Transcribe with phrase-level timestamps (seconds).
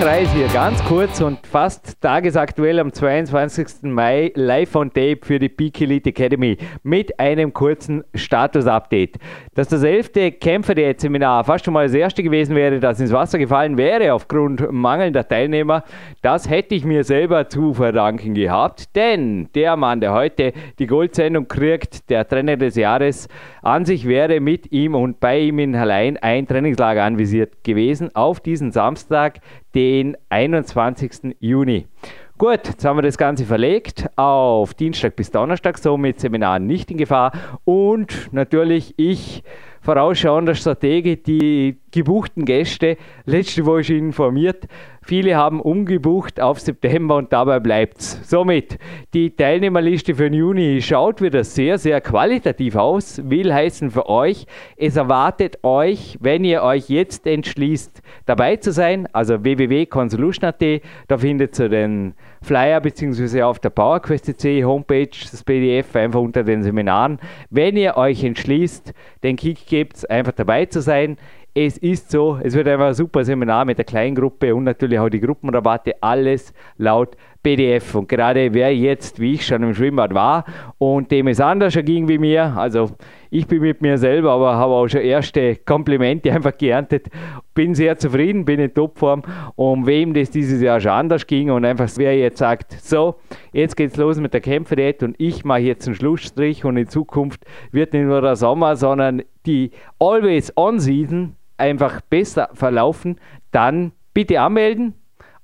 [0.00, 3.82] Jürgen hier, ganz kurz und fast tagesaktuell am 22.
[3.82, 9.18] Mai live on tape für die Peak Elite Academy mit einem kurzen Status-Update.
[9.54, 13.76] Dass das elfte Kämpfer-Diät-Seminar fast schon mal das erste gewesen wäre, das ins Wasser gefallen
[13.76, 15.84] wäre aufgrund mangelnder Teilnehmer,
[16.22, 21.46] das hätte ich mir selber zu verdanken gehabt, denn der Mann, der heute die Goldsendung
[21.46, 23.28] kriegt, der Trainer des Jahres,
[23.62, 28.40] an sich wäre mit ihm und bei ihm in allein ein Trainingslager anvisiert gewesen auf
[28.40, 29.40] diesen Samstag,
[29.74, 31.36] den 21.
[31.40, 31.86] Juni.
[32.38, 36.96] Gut, jetzt haben wir das Ganze verlegt auf Dienstag bis Donnerstag, somit Seminaren nicht in
[36.96, 37.32] Gefahr.
[37.64, 39.42] Und natürlich ich,
[39.82, 42.96] vorausschauender Stratege, die gebuchten Gäste,
[43.26, 44.68] letzte Woche schon informiert,
[45.10, 48.30] Viele haben umgebucht auf September und dabei bleibt es.
[48.30, 48.78] Somit,
[49.12, 53.20] die Teilnehmerliste für den Juni schaut wieder sehr, sehr qualitativ aus.
[53.28, 59.08] Will heißen für euch, es erwartet euch, wenn ihr euch jetzt entschließt, dabei zu sein,
[59.12, 60.62] also www.consolution.at,
[61.08, 63.42] da findet ihr den Flyer bzw.
[63.42, 67.18] auf der PowerQuest.de Homepage das PDF einfach unter den Seminaren.
[67.50, 71.16] Wenn ihr euch entschließt, den Kick gebt, einfach dabei zu sein,
[71.54, 74.98] es ist so, es wird einfach ein super Seminar mit der kleinen Gruppe und natürlich
[74.98, 77.94] auch die Gruppenrabatte, alles laut PDF.
[77.94, 80.44] Und gerade wer jetzt, wie ich schon im Schwimmbad war
[80.78, 82.90] und dem es anders ging wie mir, also
[83.30, 87.08] ich bin mit mir selber, aber habe auch schon erste Komplimente einfach geerntet,
[87.54, 89.22] bin sehr zufrieden, bin in Topform
[89.56, 93.16] und wem das dieses Jahr schon anders ging und einfach wer jetzt sagt, so,
[93.52, 97.44] jetzt geht's los mit der Kämpferdiät und ich mache jetzt einen Schlussstrich und in Zukunft
[97.72, 103.20] wird nicht nur der Sommer, sondern die Always On Season einfach besser verlaufen,
[103.52, 104.94] dann bitte anmelden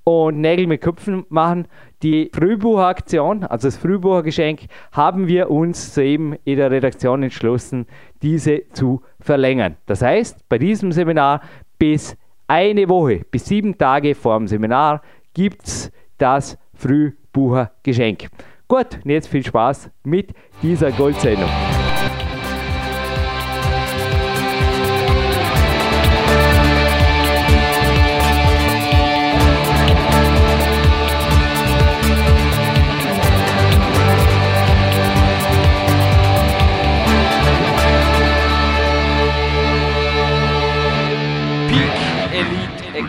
[0.05, 1.67] und Nägel mit Köpfen machen.
[2.03, 7.87] Die Frühbucheraktion, also das Frühbuchergeschenk, haben wir uns soeben in der Redaktion entschlossen,
[8.23, 9.77] diese zu verlängern.
[9.87, 11.41] Das heißt, bei diesem Seminar
[11.79, 12.17] bis
[12.47, 15.03] eine Woche, bis sieben Tage vor dem Seminar
[15.35, 18.29] gibt es das Frühbuchergeschenk.
[18.69, 21.51] Gut, und jetzt viel Spaß mit dieser Goldsendung.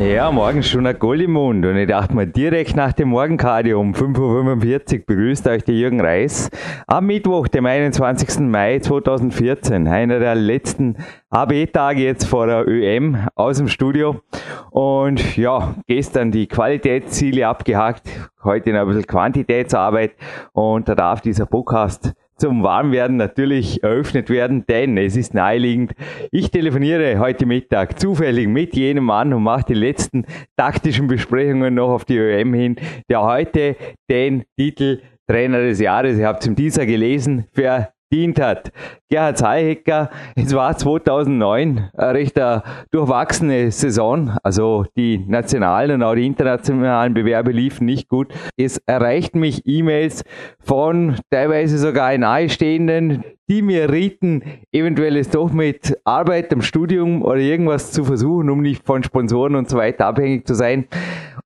[0.00, 0.96] Ja, morgen schon ein
[1.30, 1.66] Mund.
[1.66, 6.00] Und ich dachte mir, direkt nach dem Morgenkardio um 5.45 Uhr begrüßt euch der Jürgen
[6.00, 6.50] Reis
[6.86, 8.38] am Mittwoch, dem 21.
[8.38, 9.88] Mai 2014.
[9.88, 10.98] Einer der letzten
[11.30, 14.20] AB-Tage jetzt vor der ÖM aus dem Studio.
[14.70, 18.08] Und ja, gestern die Qualitätsziele abgehakt,
[18.44, 20.12] heute noch ein bisschen Quantitätsarbeit.
[20.52, 25.92] Und da darf dieser Podcast zum Warmwerden natürlich eröffnet werden, denn es ist naheliegend.
[26.30, 30.24] Ich telefoniere heute Mittag zufällig mit jenem Mann und mache die letzten
[30.56, 32.76] taktischen Besprechungen noch auf die ÖM hin,
[33.10, 33.76] der heute
[34.08, 38.72] den Titel Trainer des Jahres, ihr habt es im Dieser gelesen, für dient hat.
[39.10, 46.14] Gerhard Zahlhecker, es war 2009 eine recht eine durchwachsene Saison, also die nationalen und auch
[46.14, 48.32] die internationalen Bewerbe liefen nicht gut.
[48.56, 50.24] Es erreichten mich E-Mails
[50.60, 57.40] von teilweise sogar nahestehenden, die mir rieten, eventuell es doch mit Arbeit am Studium oder
[57.40, 60.86] irgendwas zu versuchen, um nicht von Sponsoren und so weiter abhängig zu sein.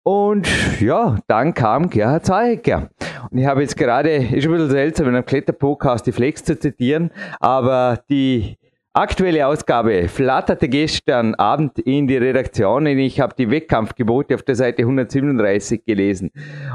[0.05, 0.49] Und
[0.81, 2.91] ja, dann kam Gerhard Zahlhecker.
[3.35, 7.11] Ich habe jetzt gerade, ist ein bisschen seltsam, in einem Kletterpodcast die Flex zu zitieren,
[7.41, 8.59] aber die
[8.93, 14.55] aktuelle Ausgabe flatterte gestern Abend in die Redaktion und ich habe die Wettkampfgebote auf der
[14.55, 16.31] Seite 137 gelesen.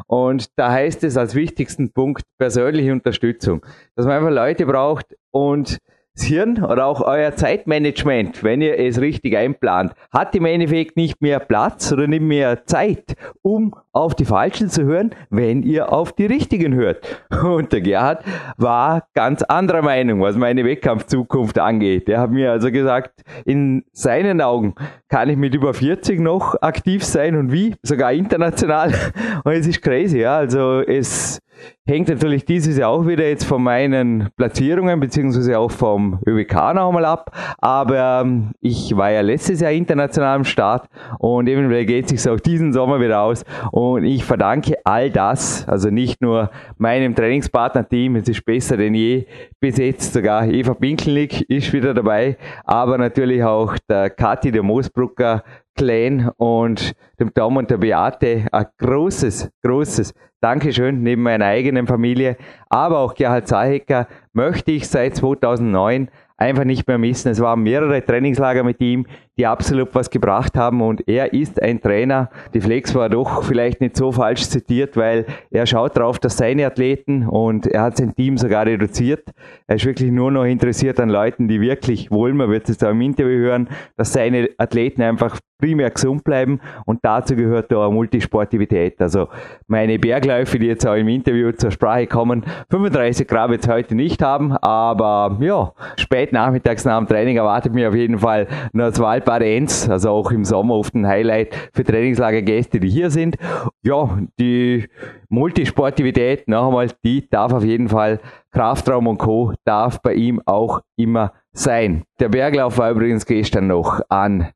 [0.07, 3.63] Und da heißt es als wichtigsten Punkt persönliche Unterstützung,
[3.95, 5.77] dass man einfach Leute braucht und
[6.24, 11.40] Hirn oder auch euer Zeitmanagement, wenn ihr es richtig einplant, hat im Endeffekt nicht mehr
[11.40, 16.25] Platz oder nicht mehr Zeit, um auf die Falschen zu hören, wenn ihr auf die
[16.25, 17.06] Richtigen hört.
[17.44, 18.24] Und der Gerhard
[18.58, 22.08] war ganz anderer Meinung, was meine Wettkampfzukunft angeht.
[22.10, 24.75] Er hat mir also gesagt, in seinen Augen
[25.10, 27.75] kann ich mit über 40 noch aktiv sein und wie?
[27.81, 28.94] Sogar international.
[29.44, 30.38] Und es ist crazy, ja.
[30.38, 31.40] Also es
[31.86, 36.89] Hängt natürlich dieses Jahr auch wieder jetzt von meinen Platzierungen beziehungsweise auch vom ÖWK noch
[36.89, 37.31] einmal ab.
[37.59, 40.89] Aber ähm, ich war ja letztes Jahr international am Start
[41.19, 43.45] und eventuell geht es sich auch diesen Sommer wieder aus.
[43.71, 49.25] Und ich verdanke all das, also nicht nur meinem Trainingspartner-Team, es ist besser denn je
[49.60, 55.44] besetzt, sogar Eva Pinkelnick ist wieder dabei, aber natürlich auch der Kathi, der Moosbrucker,
[55.77, 58.47] Clan und dem Tom und der Beate.
[58.51, 62.38] Ein großes, großes Dankeschön neben meiner eigenen Familie,
[62.69, 67.31] aber auch Gerhard Zahecker möchte ich seit 2009 einfach nicht mehr missen.
[67.31, 69.07] Es waren mehrere Trainingslager mit ihm,
[69.38, 72.30] die absolut was gebracht haben und er ist ein Trainer.
[72.54, 76.66] Die Flex war doch vielleicht nicht so falsch zitiert, weil er schaut darauf, dass seine
[76.66, 79.30] Athleten und er hat sein Team sogar reduziert.
[79.68, 82.38] Er ist wirklich nur noch interessiert an Leuten, die wirklich wollen.
[82.38, 87.00] Man wird es da im Interview hören, dass seine Athleten einfach primär gesund bleiben und
[87.04, 89.01] dazu gehört da Multisportivität.
[89.01, 89.28] Also
[89.68, 93.95] meine Bergläufe, die jetzt auch im Interview zur Sprache kommen, 35 Grad wird es heute
[93.95, 98.88] nicht haben, aber ja, spät nachmittags nach dem Training erwartet mich auf jeden Fall noch
[98.88, 103.35] das Parenz, also auch im Sommer oft ein Highlight für Trainingslagergäste, die hier sind.
[103.83, 104.88] Ja, die
[105.27, 108.21] Multisportivität, noch einmal, die darf auf jeden Fall,
[108.51, 109.53] Kraftraum und Co.
[109.65, 112.03] darf bei ihm auch immer sein.
[112.21, 114.47] Der Berglauf war übrigens gestern noch an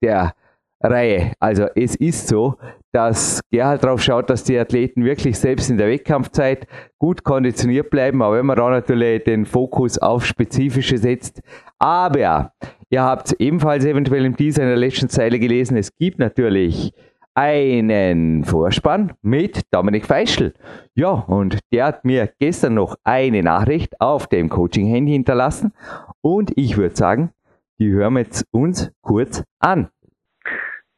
[0.00, 0.34] der
[0.80, 1.32] Reihe.
[1.40, 2.56] Also es ist so,
[2.92, 6.66] dass Gerhard darauf schaut, dass die Athleten wirklich selbst in der Wettkampfzeit
[6.98, 11.40] gut konditioniert bleiben, aber wenn man da natürlich den Fokus auf Spezifische setzt.
[11.78, 12.52] Aber
[12.90, 16.92] ihr habt ebenfalls eventuell im Teaser in der letzten Zeile gelesen, es gibt natürlich
[17.34, 20.52] einen Vorspann mit Dominik Feischl.
[20.94, 25.72] Ja, und der hat mir gestern noch eine Nachricht auf dem Coaching-Handy hinterlassen
[26.20, 27.30] und ich würde sagen,
[27.78, 29.88] die hören wir jetzt uns kurz an.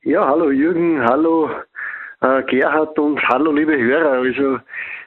[0.05, 1.49] Ja, hallo Jürgen, hallo
[2.23, 4.23] äh, Gerhard und hallo liebe Hörer.
[4.23, 4.59] Also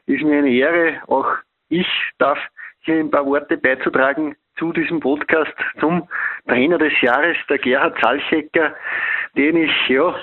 [0.05, 1.27] ist mir eine Ehre, auch
[1.69, 2.37] ich darf
[2.81, 6.07] hier ein paar Worte beizutragen zu diesem Podcast zum
[6.47, 8.73] Trainer des Jahres, der Gerhard Salchecker,
[9.35, 10.15] den ich, ja,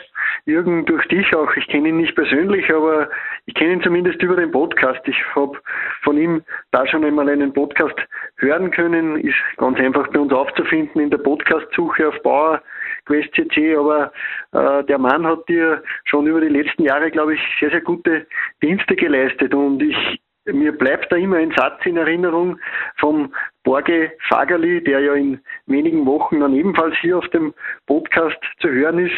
[0.47, 3.09] Jürgen, durch dich auch, ich kenne ihn nicht persönlich, aber
[3.47, 5.00] ich kenne ihn zumindest über den Podcast.
[5.06, 5.59] Ich habe
[6.03, 7.97] von ihm da schon einmal einen Podcast
[8.37, 12.62] hören können, ist ganz einfach bei uns aufzufinden in der Podcast-Suche auf Bauer
[13.06, 14.12] Quest CC, aber
[14.52, 18.26] äh, der Mann hat dir schon über die letzten Jahre, glaube ich, sehr, sehr gute
[18.62, 22.58] Dienste geleistet und ich mir bleibt da immer ein Satz in Erinnerung
[22.99, 23.32] vom
[23.62, 27.54] Borge Fagerli, der ja in wenigen Wochen dann ebenfalls hier auf dem
[27.87, 29.14] Podcast zu hören ist.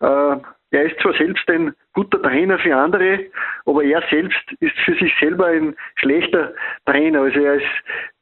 [0.00, 0.36] Äh,
[0.76, 3.20] er ist zwar selbst ein guter Trainer für andere,
[3.64, 6.52] aber er selbst ist für sich selber ein schlechter
[6.84, 7.22] Trainer.
[7.22, 7.64] Also er ist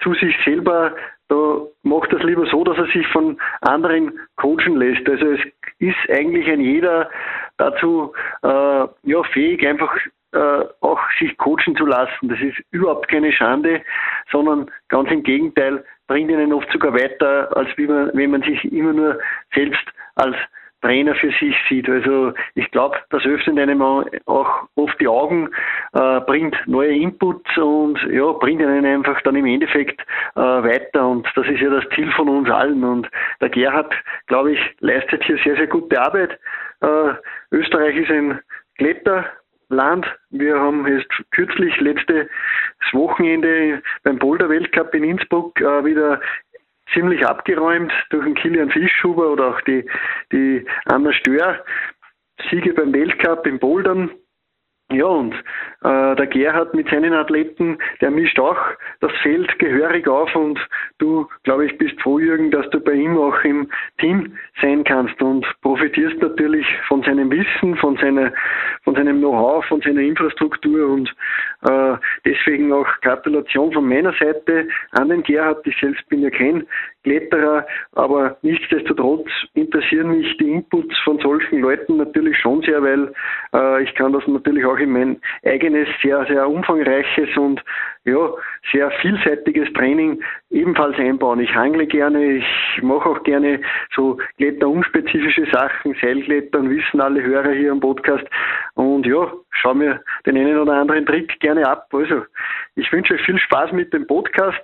[0.01, 0.95] zu sich selber
[1.29, 5.09] da macht das lieber so, dass er sich von anderen coachen lässt.
[5.09, 5.41] Also es
[5.79, 7.11] ist eigentlich ein jeder
[7.57, 8.13] dazu
[8.43, 9.97] äh, ja, fähig, einfach
[10.33, 12.29] äh, auch sich coachen zu lassen.
[12.29, 13.83] Das ist überhaupt keine Schande,
[14.31, 18.93] sondern ganz im Gegenteil, bringt ihnen oft sogar weiter, als man, wenn man sich immer
[18.93, 19.19] nur
[19.55, 19.85] selbst
[20.17, 20.37] als
[20.85, 21.89] Trainer für sich sieht.
[21.89, 25.49] Also ich glaube, das öffnet einem auch oft die Augen,
[25.95, 30.01] äh, bringt neue Inputs und ja, bringt einen einfach dann im Endeffekt
[30.37, 31.09] äh, weiter.
[31.09, 32.85] Und das ist ja das Ziel von uns allen.
[32.85, 33.09] Und
[33.41, 33.95] der Gerhard,
[34.27, 36.39] glaube ich, leistet hier sehr, sehr gute Arbeit.
[36.83, 37.15] Äh,
[37.51, 38.41] Österreich ist ein
[38.77, 40.07] Kletterland.
[40.31, 42.27] Wir haben jetzt kürzlich letztes
[42.93, 46.21] Wochenende beim Boulder Weltcup in Innsbruck äh, wieder
[46.95, 49.85] ziemlich abgeräumt durch den Kilian Fischhuber oder auch die,
[50.33, 51.63] die Anna Stör.
[52.51, 54.11] Siege beim Weltcup im Bouldern.
[54.95, 55.35] Ja, und
[55.83, 58.57] äh, der Gerhard mit seinen Athleten, der mischt auch
[59.01, 60.57] das Feld gehörig auf und
[60.99, 65.21] du, glaube ich, bist froh, Jürgen, dass du bei ihm auch im Team sein kannst
[65.21, 68.33] und profitierst natürlich von seinem Wissen, von seiner,
[68.85, 71.13] von seinem Know-how, von seiner Infrastruktur und
[71.63, 75.67] äh, deswegen auch Gratulation von meiner Seite an den Gerhard.
[75.67, 76.69] Ich selbst bin ja kein
[77.05, 83.13] Kletterer, aber nichtsdestotrotz interessieren mich die Inputs von solchen Leuten natürlich schon sehr, weil
[83.55, 87.63] äh, ich kann das natürlich auch in mein eigenes, sehr, sehr umfangreiches und
[88.05, 88.31] ja,
[88.71, 91.41] sehr vielseitiges Training ebenfalls einbauen.
[91.41, 93.61] Ich hangle gerne, ich mache auch gerne
[93.95, 98.25] so kletterunspezifische Sachen, Seilklettern, wissen alle Hörer hier am Podcast.
[98.75, 101.89] Und ja, schau mir den einen oder anderen Trick gerne ab.
[101.93, 102.25] Also,
[102.77, 104.63] ich wünsche euch viel Spaß mit dem Podcast.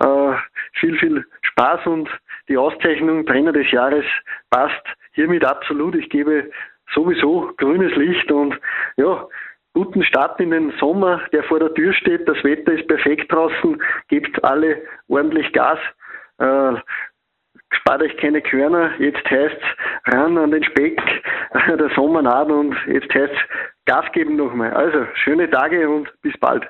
[0.00, 0.32] Äh,
[0.80, 2.08] viel, viel Spaß und
[2.48, 4.04] die Auszeichnung Trainer des Jahres
[4.50, 5.94] passt hiermit absolut.
[5.94, 6.50] Ich gebe
[6.94, 8.58] sowieso grünes Licht und
[8.96, 9.26] ja,
[9.74, 12.28] guten Start in den Sommer, der vor der Tür steht.
[12.28, 15.78] Das Wetter ist perfekt draußen, gebt alle ordentlich Gas.
[16.38, 16.74] Äh,
[17.70, 18.90] spart euch keine Körner.
[18.98, 19.60] Jetzt heißt
[20.06, 21.00] ran an den Speck,
[21.68, 23.34] der Sommer und jetzt heißt
[23.86, 24.72] Gas geben nochmal.
[24.72, 26.68] Also, schöne Tage und bis bald.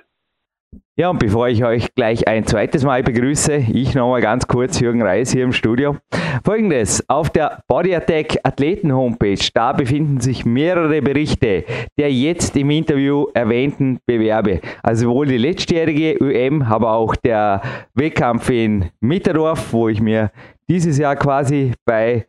[0.95, 5.01] Ja, und bevor ich euch gleich ein zweites Mal begrüße, ich nochmal ganz kurz Jürgen
[5.01, 5.97] Reis hier im Studio.
[6.45, 11.65] Folgendes, auf der Body Attack Athleten Homepage, da befinden sich mehrere Berichte
[11.97, 14.61] der jetzt im Interview erwähnten Bewerbe.
[14.83, 17.63] Also sowohl die letztjährige UM, aber auch der
[17.95, 20.31] Wettkampf in Mitterdorf, wo ich mir
[20.69, 22.27] dieses Jahr quasi bei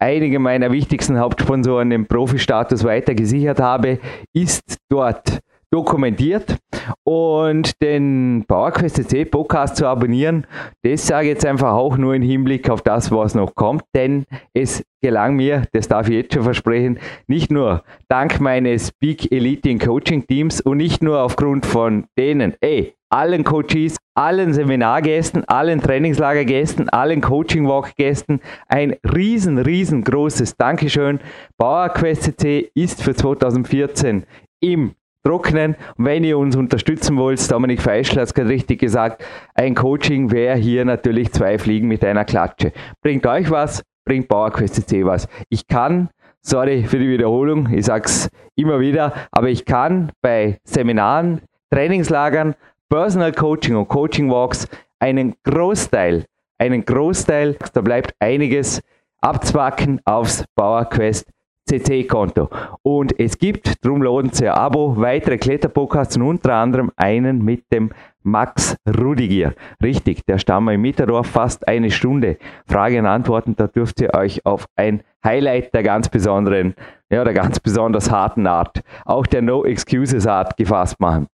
[0.00, 4.00] einigen meiner wichtigsten Hauptsponsoren den Profi-Status weiter gesichert habe,
[4.32, 5.38] ist dort
[5.70, 6.56] dokumentiert
[7.04, 10.46] und den PowerQuest C Podcast zu abonnieren,
[10.82, 14.24] das sage ich jetzt einfach auch nur im Hinblick auf das, was noch kommt, denn
[14.52, 19.78] es gelang mir, das darf ich jetzt schon versprechen, nicht nur dank meines Big Elite
[19.78, 26.88] Coaching Teams und nicht nur aufgrund von denen, ey, allen Coaches, allen Seminargästen, allen Trainingslagergästen,
[26.90, 31.20] allen Coaching Walk Gästen ein riesen, riesengroßes Dankeschön.
[31.58, 34.24] PowerQuest C ist für 2014
[34.60, 34.92] im
[35.24, 35.76] trocknen.
[35.96, 39.24] Und wenn ihr uns unterstützen wollt, Dominik Feischl hat es gerade richtig gesagt,
[39.54, 42.72] ein Coaching wäre hier natürlich zwei Fliegen mit einer Klatsche.
[43.02, 45.28] Bringt euch was, bringt PowerQuest C was.
[45.48, 46.08] Ich kann,
[46.42, 52.54] sorry für die Wiederholung, ich sage es immer wieder, aber ich kann bei Seminaren, Trainingslagern,
[52.88, 54.66] Personal Coaching und Coaching Walks
[54.98, 56.24] einen Großteil,
[56.58, 58.82] einen Großteil, da bleibt einiges
[59.20, 61.26] abzwacken aufs PowerQuest
[61.70, 62.48] CC-Konto.
[62.82, 67.72] Und es gibt, darum lohnt sich ein Abo, weitere Kletterpodcasts und unter anderem einen mit
[67.72, 67.90] dem
[68.22, 69.54] Max Rudigier.
[69.82, 72.38] Richtig, der stammt im Mitterdorf fast eine Stunde.
[72.66, 76.74] Fragen und Antworten, da dürft ihr euch auf ein Highlight der ganz besonderen,
[77.10, 81.26] ja, der ganz besonders harten Art, auch der No Excuses Art gefasst machen.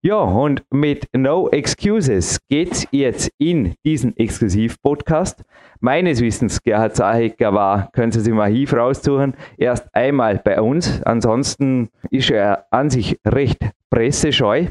[0.00, 5.42] Ja, und mit No Excuses geht's jetzt in diesen Exklusiv-Podcast.
[5.80, 11.02] Meines Wissens, Gerhard Zahecker war, können Sie sich mal Archiv raussuchen, erst einmal bei uns.
[11.02, 13.58] Ansonsten ist er an sich recht
[13.90, 14.66] pressescheu.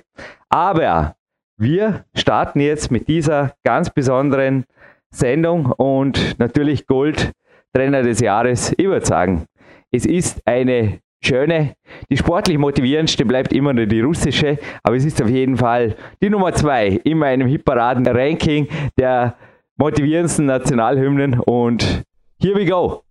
[0.50, 1.16] Aber
[1.58, 4.66] wir starten jetzt mit dieser ganz besonderen
[5.10, 7.32] Sendung und natürlich Gold
[7.76, 8.74] Trainer des Jahres.
[8.78, 9.46] Ich würde sagen,
[9.92, 11.74] es ist eine schöne,
[12.10, 16.30] die sportlich motivierendste bleibt immer nur die russische, aber es ist auf jeden Fall die
[16.30, 18.68] Nummer zwei in meinem Hitparaden-Ranking
[18.98, 19.36] der
[19.76, 22.04] motivierendsten Nationalhymnen und
[22.42, 23.04] here we go.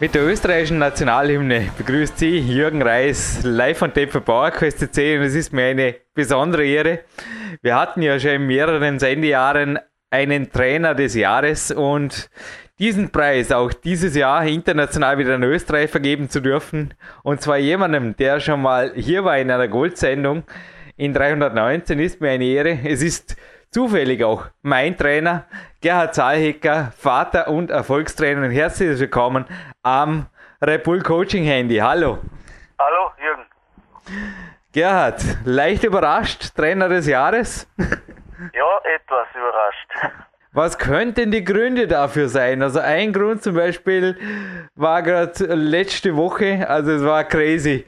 [0.00, 5.24] Mit der österreichischen Nationalhymne begrüßt Sie Jürgen Reis live von Tape für PowerQuest C und
[5.24, 7.00] es ist mir eine besondere Ehre.
[7.60, 9.78] Wir hatten ja schon in mehreren Sendejahren
[10.08, 12.30] einen Trainer des Jahres und
[12.78, 16.94] diesen Preis auch dieses Jahr international wieder in Österreich vergeben zu dürfen.
[17.22, 20.44] Und zwar jemandem, der schon mal hier war in einer Goldsendung
[20.96, 22.78] in 319, ist mir eine Ehre.
[22.84, 23.36] Es ist
[23.70, 25.44] zufällig auch mein Trainer,
[25.80, 28.42] Gerhard Zahlhecker, Vater und Erfolgstrainer.
[28.42, 29.46] Und herzlich willkommen
[29.82, 30.26] am
[30.60, 31.76] Red Bull Coaching Handy.
[31.76, 32.18] Hallo.
[32.78, 33.46] Hallo, Jürgen.
[34.72, 37.68] Gerhard, leicht überrascht, Trainer des Jahres?
[37.78, 40.26] Ja, etwas überrascht.
[40.52, 42.60] Was könnten die Gründe dafür sein?
[42.60, 44.16] Also ein Grund zum Beispiel
[44.74, 47.84] war gerade letzte Woche, also es war crazy,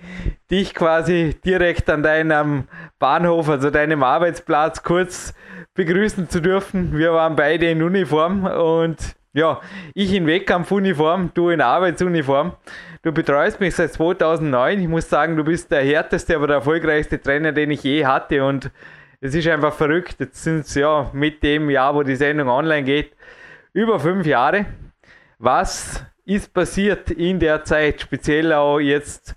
[0.49, 2.69] dich quasi direkt an deinem
[3.01, 5.35] Bahnhof, also deinem Arbeitsplatz kurz
[5.75, 6.97] begrüßen zu dürfen.
[6.97, 9.61] Wir waren beide in Uniform und ja,
[9.95, 12.53] ich in Wettkampfuniform, du in Arbeitsuniform.
[13.03, 14.79] Du betreust mich seit 2009.
[14.79, 18.45] Ich muss sagen, du bist der härteste, aber der erfolgreichste Trainer, den ich je hatte
[18.45, 18.71] und
[19.23, 20.17] es ist einfach verrückt.
[20.19, 23.17] Jetzt sind es ja mit dem Jahr, wo die Sendung online geht,
[23.73, 24.67] über fünf Jahre.
[25.39, 29.37] Was ist passiert in der Zeit, speziell auch jetzt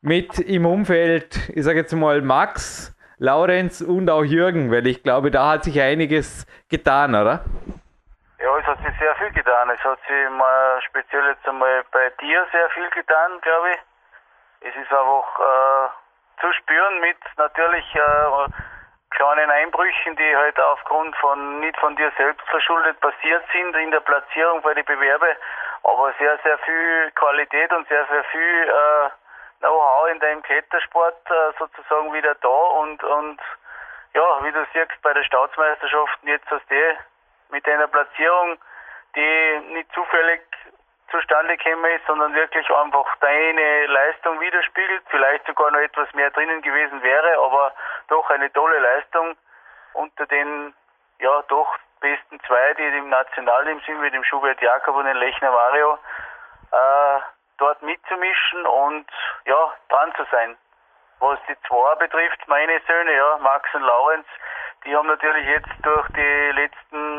[0.00, 5.30] mit im Umfeld, ich sage jetzt mal Max, Laurenz und auch Jürgen, weil ich glaube,
[5.30, 7.44] da hat sich einiges getan, oder?
[8.40, 9.70] Ja, es hat sich sehr viel getan.
[9.70, 14.68] Es hat sich mal speziell jetzt einmal bei dir sehr viel getan, glaube ich.
[14.68, 18.71] Es ist einfach äh, zu spüren mit natürlich äh,
[19.12, 24.00] kleinen Einbrüchen, die halt aufgrund von nicht von dir selbst verschuldet passiert sind in der
[24.00, 25.36] Platzierung bei den Bewerbe,
[25.82, 29.10] aber sehr, sehr viel Qualität und sehr, sehr viel äh,
[29.60, 33.40] Know-how in deinem Klettersport äh, sozusagen wieder da und, und
[34.14, 36.98] ja, wie du siehst bei der Staatsmeisterschaften jetzt hast du
[37.50, 38.58] mit einer Platzierung,
[39.14, 40.42] die nicht zufällig
[41.10, 47.02] zustande ist, sondern wirklich einfach deine Leistung widerspiegelt, vielleicht sogar noch etwas mehr drinnen gewesen
[47.02, 47.72] wäre, aber
[48.08, 49.36] doch eine tolle Leistung
[49.94, 50.74] unter den
[51.18, 55.52] ja doch besten zwei, die im Nationalteam sind, mit dem Schubert Jakob und dem Lechner
[55.52, 55.98] Mario,
[56.72, 57.20] äh,
[57.58, 59.06] dort mitzumischen und
[59.44, 60.56] ja, dran zu sein.
[61.20, 64.26] Was die zwei betrifft, meine Söhne, ja, Max und Laurenz,
[64.84, 67.11] die haben natürlich jetzt durch die letzten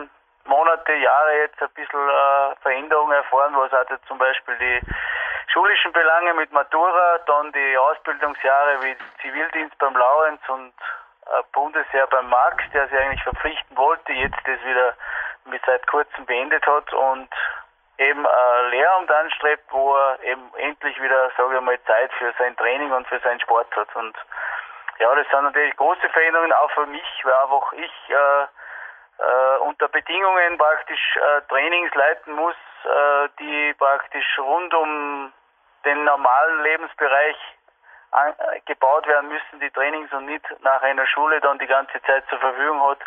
[0.45, 4.81] Monate, Jahre jetzt ein bisschen äh, Veränderungen erfahren, was also zum Beispiel die
[5.51, 10.73] schulischen Belange mit Matura, dann die Ausbildungsjahre wie Zivildienst beim Laurenz und
[11.27, 14.93] äh, Bundesheer beim Max, der sich eigentlich verpflichten wollte, jetzt das wieder
[15.45, 17.29] mit seit kurzem beendet hat und
[17.97, 22.55] eben äh, Lehramt anstrebt, wo er eben endlich wieder, sage ich mal, Zeit für sein
[22.57, 23.95] Training und für seinen Sport hat.
[23.95, 24.15] Und
[24.99, 28.47] ja, das sind natürlich große Veränderungen auch für mich, weil einfach ich äh,
[29.19, 35.33] äh, unter Bedingungen praktisch äh, Trainings leiten muss, äh, die praktisch rund um
[35.85, 37.37] den normalen Lebensbereich
[38.11, 42.01] an, äh, gebaut werden müssen, die Trainings und nicht nach einer Schule dann die ganze
[42.03, 42.99] Zeit zur Verfügung hat,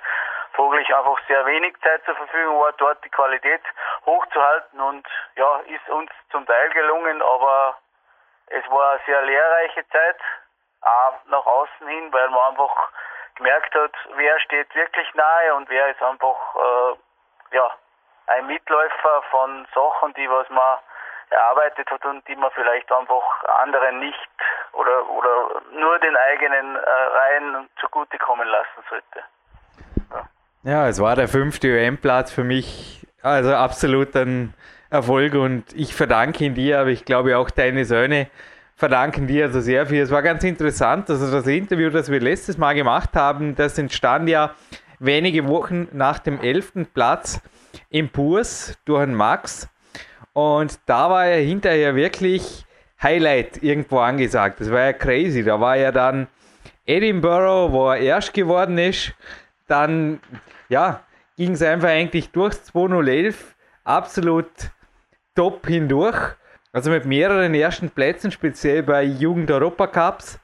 [0.53, 3.63] folglich einfach sehr wenig Zeit zur Verfügung war, dort die Qualität
[4.05, 7.79] hochzuhalten und ja, ist uns zum Teil gelungen, aber
[8.47, 10.17] es war eine sehr lehrreiche Zeit,
[10.81, 12.91] auch nach außen hin, weil man einfach
[13.37, 17.71] gemerkt hat, wer steht wirklich nahe und wer ist einfach äh, ja,
[18.27, 20.79] ein Mitläufer von Sachen, die was man
[21.31, 23.23] erarbeitet hat und die man vielleicht einfach
[23.63, 24.31] anderen nicht
[24.73, 29.25] oder, oder nur den eigenen äh, Reihen zugutekommen lassen sollte.
[30.13, 30.29] Ja.
[30.63, 34.55] ja, es war der fünfte UM-Platz für mich, also absolut ein
[34.91, 38.31] Erfolg und ich verdanke ihn dir, aber ich glaube auch deine Söhne
[38.77, 40.03] verdanken dir also sehr viel.
[40.03, 44.29] Es war ganz interessant, also das Interview, das wir letztes Mal gemacht haben, das entstand
[44.29, 44.55] ja
[44.99, 46.87] wenige Wochen nach dem 11.
[46.95, 47.41] Platz
[47.91, 49.69] im Purs durch einen Max.
[50.33, 52.67] Und da war ja hinterher wirklich
[53.03, 54.61] Highlight irgendwo angesagt.
[54.61, 55.43] Das war ja crazy.
[55.43, 56.29] Da war ja dann
[56.85, 59.15] Edinburgh, wo er erst geworden ist.
[59.67, 60.21] Dann,
[60.69, 61.03] ja,
[61.37, 64.47] ging es einfach eigentlich durchs 2011 absolut
[65.35, 66.37] top hindurch.
[66.77, 70.39] Also mit mehreren ersten Plätzen, speziell bei Jugend-Europa-Cups.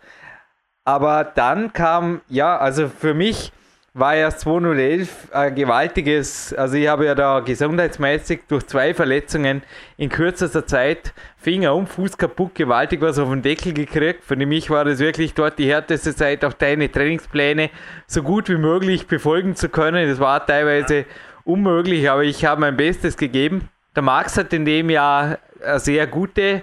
[0.82, 3.52] Aber dann kam, ja, also für mich
[3.92, 9.60] war ja 2011 ein gewaltiges, also ich habe ja da gesundheitsmäßig durch zwei Verletzungen
[9.98, 14.24] in kürzester Zeit Finger und Fuß kaputt, gewaltig was auf den Deckel gekriegt.
[14.24, 17.68] Für mich war das wirklich dort die härteste Zeit, auch deine Trainingspläne
[18.06, 20.08] so gut wie möglich befolgen zu können.
[20.08, 21.04] Das war teilweise
[21.44, 23.68] unmöglich, aber ich habe mein Bestes gegeben.
[23.94, 26.62] Der Max hat in dem Jahr eine sehr gute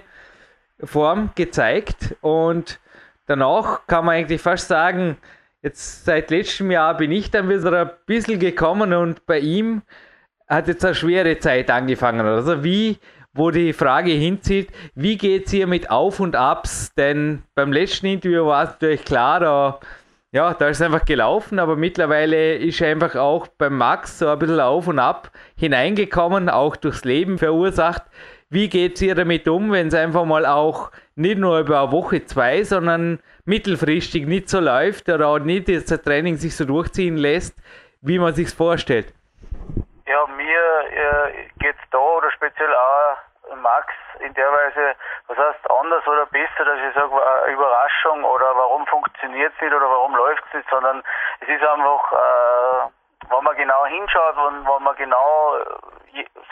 [0.82, 2.80] Form gezeigt und
[3.26, 5.16] danach kann man eigentlich fast sagen,
[5.62, 9.82] jetzt seit letztem Jahr bin ich dann wieder ein bisschen gekommen und bei ihm
[10.48, 12.26] hat jetzt eine schwere Zeit angefangen.
[12.26, 12.98] Also wie,
[13.32, 16.92] wo die Frage hinzieht, wie geht es hier mit Auf und Abs?
[16.94, 19.80] Denn beim letzten Interview war es natürlich klar, da,
[20.32, 24.60] ja, da ist einfach gelaufen, aber mittlerweile ist einfach auch beim Max so ein bisschen
[24.60, 28.02] Auf und Ab hineingekommen, auch durchs Leben verursacht.
[28.52, 32.26] Wie geht ihr damit um, wenn es einfach mal auch nicht nur über eine Woche,
[32.26, 37.56] zwei, sondern mittelfristig nicht so läuft oder auch nicht das Training sich so durchziehen lässt,
[38.02, 39.14] wie man sich vorstellt?
[40.08, 43.86] Ja, mir äh, geht es da oder speziell auch Max
[44.18, 44.96] in der Weise,
[45.28, 49.72] was heißt anders oder besser, dass ich sage, eine Überraschung oder warum funktioniert es nicht
[49.72, 51.04] oder warum läuft es nicht, sondern
[51.38, 52.99] es ist einfach, äh,
[53.30, 55.56] wenn man genau hinschaut, wenn, wenn man genau,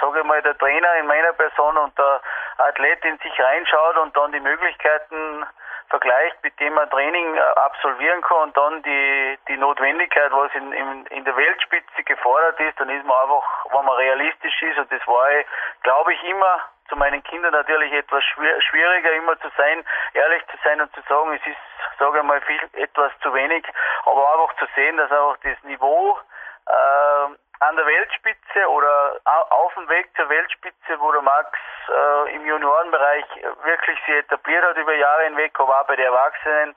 [0.00, 2.20] sage ich mal, der Trainer in meiner Person und der
[2.58, 5.44] Athlet in sich reinschaut und dann die Möglichkeiten
[5.88, 10.72] vergleicht, mit dem man Training äh, absolvieren kann und dann die, die Notwendigkeit, was in,
[10.72, 14.92] in, in der Weltspitze gefordert ist, dann ist man einfach, wenn man realistisch ist und
[14.92, 15.28] das war
[15.82, 20.80] glaube ich, immer zu meinen Kindern natürlich etwas schwieriger immer zu sein, ehrlich zu sein
[20.80, 23.66] und zu sagen, es ist, sage ich mal, viel, etwas zu wenig,
[24.04, 26.18] aber einfach zu sehen, dass auch das Niveau
[26.68, 32.46] äh, an der Weltspitze oder auf dem Weg zur Weltspitze, wo der Max äh, im
[32.46, 33.24] Juniorenbereich
[33.64, 36.76] wirklich sich etabliert hat über Jahre hinweg, aber auch bei den Erwachsenen,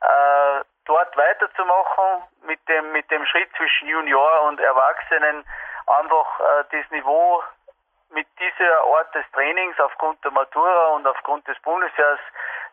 [0.00, 5.44] äh, dort weiterzumachen mit dem, mit dem Schritt zwischen Junior und Erwachsenen,
[5.86, 7.42] einfach äh, das Niveau
[8.10, 12.20] mit dieser Art des Trainings aufgrund der Matura und aufgrund des Bundesjahrs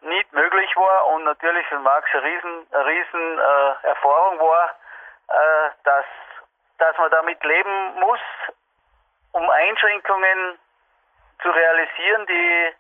[0.02, 4.76] nicht möglich war und natürlich für Max eine riesen, eine riesen äh, Erfahrung war,
[5.30, 6.06] äh, dass
[6.80, 8.20] dass man damit leben muss,
[9.34, 10.58] um Einschränkungen
[11.42, 12.74] zu realisieren, die,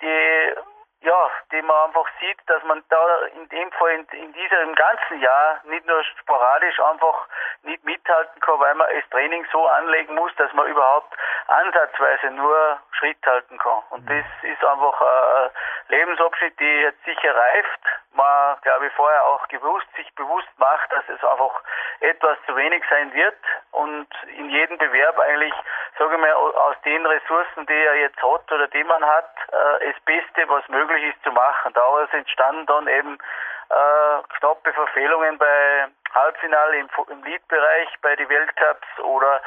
[0.00, 0.54] die,
[1.00, 5.20] ja, die man einfach sieht, dass man da in dem Fall in, in diesem ganzen
[5.20, 7.26] Jahr nicht nur sporadisch einfach
[7.62, 11.14] nicht mithalten kann, weil man das Training so anlegen muss, dass man überhaupt
[11.48, 13.82] ansatzweise nur Schritt halten kann.
[13.90, 14.08] Und mhm.
[14.42, 15.50] das ist einfach ein
[15.88, 17.80] Lebensabschnitt, die jetzt sicher reift.
[18.18, 21.62] Man, glaube ich, vorher auch gewusst, sich bewusst macht, dass es einfach
[22.00, 23.38] etwas zu wenig sein wird
[23.70, 25.54] und in jedem Bewerb eigentlich,
[25.96, 29.92] sage ich mal, aus den Ressourcen, die er jetzt hat oder die man hat, äh,
[29.92, 31.72] das Beste, was möglich ist, zu machen.
[31.74, 33.18] Daraus entstanden dann eben
[33.70, 39.40] äh, knappe Verfehlungen bei Halbfinale im, im Lead-Bereich bei den Weltcups oder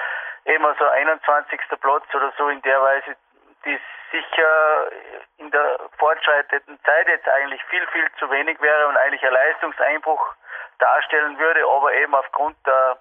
[0.45, 1.59] eben so 21.
[1.81, 3.17] Platz oder so in der Weise,
[3.65, 3.79] die
[4.11, 4.91] sicher
[5.37, 10.33] in der fortschreitenden Zeit jetzt eigentlich viel, viel zu wenig wäre und eigentlich ein Leistungseinbruch
[10.79, 12.97] darstellen würde, aber eben aufgrund der,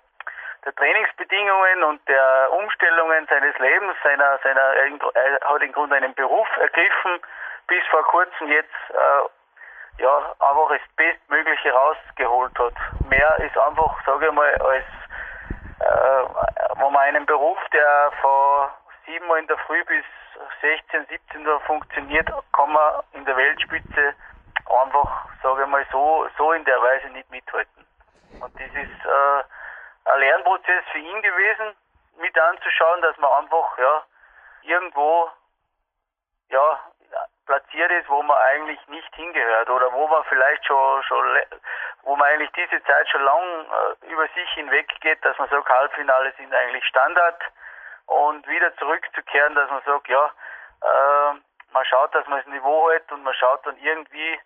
[0.64, 6.48] der Trainingsbedingungen und der Umstellungen seines Lebens, seiner, seiner, er hat im Grunde einen Beruf
[6.58, 7.20] ergriffen,
[7.66, 12.74] bis vor kurzem jetzt äh, ja einfach das Bestmögliche rausgeholt hat.
[13.08, 14.84] Mehr ist einfach, sage ich mal, als
[15.80, 18.68] äh, wo man einen Beruf, der von
[19.06, 20.04] 7 Uhr in der Früh bis
[20.60, 24.14] 16, 17 Uhr funktioniert, kann man in der Weltspitze
[24.66, 27.86] einfach, sage ich mal, so, so in der Weise nicht mithalten.
[28.40, 29.42] Und das ist äh,
[30.04, 31.76] ein Lernprozess für ihn gewesen,
[32.18, 34.04] mit anzuschauen, dass man einfach ja
[34.62, 35.30] irgendwo
[36.50, 36.80] ja
[37.46, 41.24] platziert ist, wo man eigentlich nicht hingehört oder wo man vielleicht schon, schon
[42.02, 45.68] wo man eigentlich diese Zeit schon lang äh, über sich hinweg geht, dass man sagt,
[45.68, 47.42] Halbfinale sind eigentlich Standard
[48.10, 50.26] und wieder zurückzukehren, dass man sagt, ja,
[50.82, 51.34] äh,
[51.72, 54.38] man schaut, dass man das Niveau hält und man schaut dann irgendwie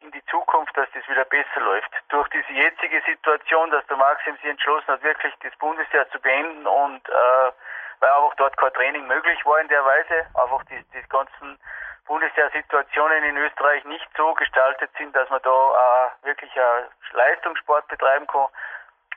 [0.00, 1.90] in die Zukunft, dass das wieder besser läuft.
[2.10, 6.66] Durch diese jetzige Situation, dass der Maxim sich entschlossen hat, wirklich das Bundesjahr zu beenden
[6.66, 7.52] und äh,
[8.00, 11.58] weil einfach dort kein Training möglich war in der Weise, einfach die, die ganzen
[12.06, 18.28] Bundesjahr-Situationen in Österreich nicht so gestaltet sind, dass man da äh, wirklich äh, Leistungssport betreiben
[18.28, 18.46] kann,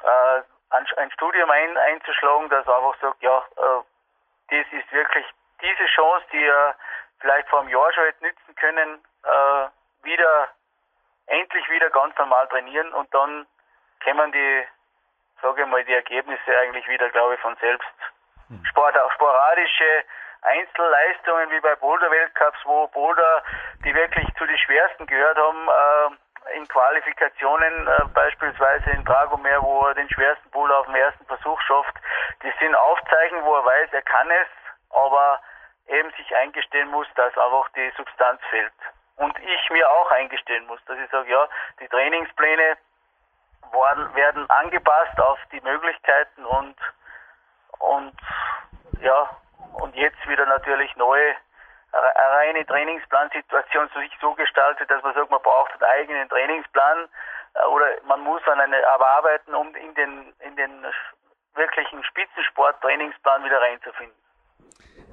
[0.03, 3.83] äh, ein, Studium ein, einzuschlagen, das einfach sagt, ja, äh,
[4.51, 5.25] das ist wirklich
[5.61, 6.75] diese Chance, die er
[7.19, 9.67] vielleicht vor einem Jahr schon hätte nützen können, äh,
[10.03, 10.49] wieder
[11.27, 13.47] endlich wieder ganz normal trainieren und dann
[14.01, 14.67] kämen die,
[15.41, 17.87] sage ich mal, die Ergebnisse eigentlich wieder, glaube ich, von selbst.
[18.49, 18.63] Hm.
[18.65, 20.03] Sport, auch sporadische
[20.41, 23.43] Einzelleistungen wie bei Boulder-Weltcups, wo Boulder,
[23.85, 26.17] die wirklich zu den schwersten gehört haben, äh,
[26.55, 31.59] in Qualifikationen, äh, beispielsweise in Dragomir, wo er den schwersten Boulder auf dem ersten Versuch
[31.61, 31.95] schafft,
[32.43, 34.47] die sind Aufzeichen, wo er weiß, er kann es,
[34.89, 35.39] aber
[35.87, 38.73] eben sich eingestehen muss, dass einfach die Substanz fehlt.
[39.17, 41.47] Und ich mir auch eingestehen muss, dass ich sage, ja,
[41.79, 42.77] die Trainingspläne
[43.71, 46.75] worden, werden angepasst auf die Möglichkeiten und,
[47.79, 48.13] und
[49.01, 49.29] ja,
[49.73, 51.35] und jetzt wieder natürlich neue
[51.93, 57.07] reine Trainingsplansituation sich so gestaltet, dass man sagt, man braucht einen eigenen Trainingsplan
[57.55, 60.71] äh, oder man muss an eine arbeiten, um in den, in den
[61.55, 64.15] wirklichen Spitzensport-Trainingsplan wieder reinzufinden.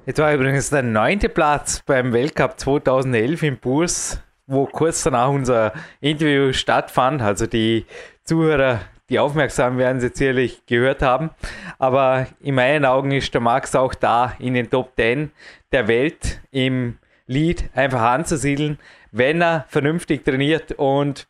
[0.05, 5.73] Jetzt war übrigens der neunte Platz beim Weltcup 2011 in Burs, wo kurz danach unser
[5.99, 7.21] Interview stattfand.
[7.21, 7.85] Also die
[8.23, 11.31] Zuhörer die aufmerksam werden, sie sicherlich gehört haben.
[11.77, 15.31] Aber in meinen Augen ist der Max auch da in den Top 10
[15.71, 18.79] der Welt im Lead einfach anzusiedeln,
[19.11, 21.27] wenn er vernünftig trainiert und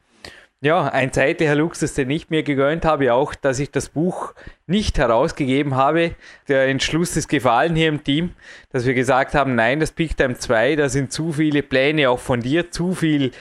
[0.61, 4.33] ja, ein zeitlicher Luxus, den ich mir gegönnt habe, auch, dass ich das Buch
[4.67, 6.15] nicht herausgegeben habe.
[6.49, 8.31] Der Entschluss ist gefallen hier im Team,
[8.69, 12.19] dass wir gesagt haben, nein, das Big Time 2, da sind zu viele Pläne auch
[12.19, 13.31] von dir, zu viel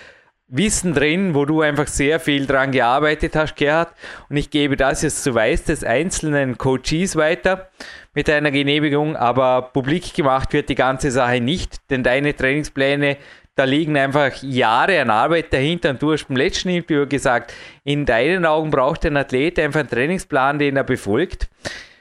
[0.50, 3.92] Wissen drin, wo du einfach sehr viel dran gearbeitet hast, Gerhard.
[4.30, 7.68] Und ich gebe das jetzt, du weißt des einzelnen Coaches weiter
[8.14, 13.18] mit einer Genehmigung, aber publik gemacht wird die ganze Sache nicht, denn deine Trainingspläne,
[13.56, 17.52] da liegen einfach Jahre an Arbeit dahinter und du hast beim letzten Interview gesagt,
[17.84, 21.48] in deinen Augen braucht ein Athlet einfach einen Trainingsplan, den er befolgt.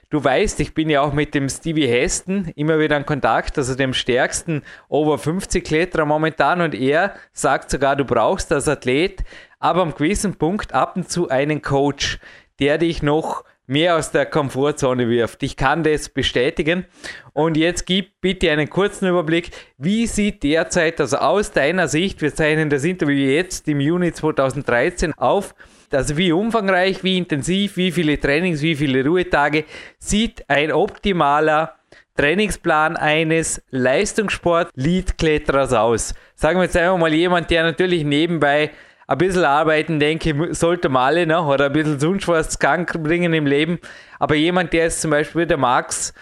[0.10, 3.76] Du weißt, ich bin ja auch mit dem Stevie Heston immer wieder in Kontakt, also
[3.76, 9.24] dem stärksten Over 50 Kletterer momentan und er sagt sogar, du brauchst als Athlet
[9.60, 12.20] aber am gewissen Punkt ab und zu einen Coach,
[12.60, 15.43] der dich noch mehr aus der Komfortzone wirft.
[15.43, 16.86] Ich kann das bestätigen.
[17.34, 19.52] Und jetzt gib bitte einen kurzen Überblick.
[19.78, 25.13] Wie sieht derzeit, also aus deiner Sicht, wir zeichnen das Interview jetzt im Juni 2013
[25.15, 25.54] auf,
[25.93, 29.65] also wie umfangreich, wie intensiv, wie viele Trainings, wie viele Ruhetage
[30.00, 31.76] sieht ein optimaler
[32.15, 36.13] Trainingsplan eines Leistungssport-Lead-Kletterers aus?
[36.36, 38.71] Sagen wir jetzt einfach mal jemand, der natürlich nebenbei
[39.08, 41.41] ein bisschen arbeiten, denke sollte man alle, ne?
[41.41, 43.80] oder ein bisschen sonst was krank bringen im Leben.
[44.19, 46.13] Aber jemand, der jetzt zum Beispiel der Max,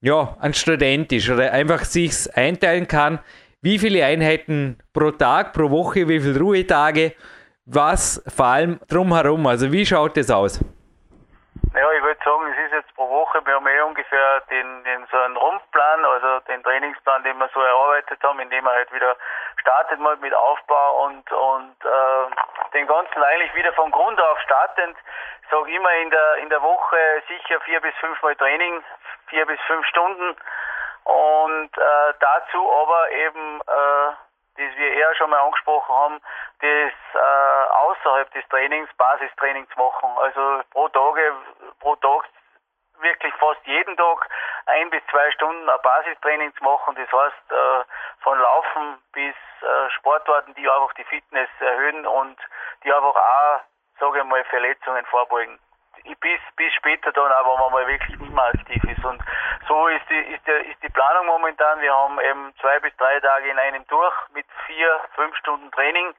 [0.00, 3.20] ja, ein Student ist oder einfach sich einteilen kann,
[3.60, 7.12] wie viele Einheiten pro Tag, pro Woche, wie viele Ruhetage
[7.66, 9.46] was vor allem drumherum?
[9.46, 10.60] Also wie schaut das aus?
[11.74, 15.06] Ja, ich würde sagen, es ist jetzt pro Woche, wir haben eh ungefähr den, den
[15.10, 19.16] so einen Rumpfplan, also den Trainingsplan, den wir so erarbeitet haben, indem wir halt wieder
[19.58, 24.96] startet mal mit Aufbau und und äh, den ganzen eigentlich wieder von Grund auf startend.
[25.50, 26.96] Sage immer in der in der Woche
[27.28, 28.82] sicher vier bis fünfmal Training,
[29.28, 30.36] vier bis fünf Stunden
[31.04, 34.12] und äh, dazu aber eben äh,
[34.56, 36.20] das wir eher schon mal angesprochen haben,
[36.60, 40.10] das äh, außerhalb des Trainings Basistraining zu machen.
[40.18, 41.32] Also pro Tage,
[41.80, 42.28] pro Tag
[43.00, 44.28] wirklich fast jeden Tag
[44.66, 46.94] ein bis zwei Stunden ein Basistraining zu machen.
[46.94, 47.84] Das heißt äh,
[48.20, 52.38] von Laufen bis äh, Sportarten, die einfach die Fitness erhöhen und
[52.84, 53.60] die einfach auch,
[53.98, 55.58] sage ich mal, Verletzungen vorbeugen
[56.20, 59.04] bis, bis später dann auch, wenn man mal wirklich nicht mehr aktiv ist.
[59.04, 59.22] Und
[59.68, 61.80] so ist die, ist, der, ist die Planung momentan.
[61.80, 66.14] Wir haben eben zwei bis drei Tage in einem durch mit vier, fünf Stunden Training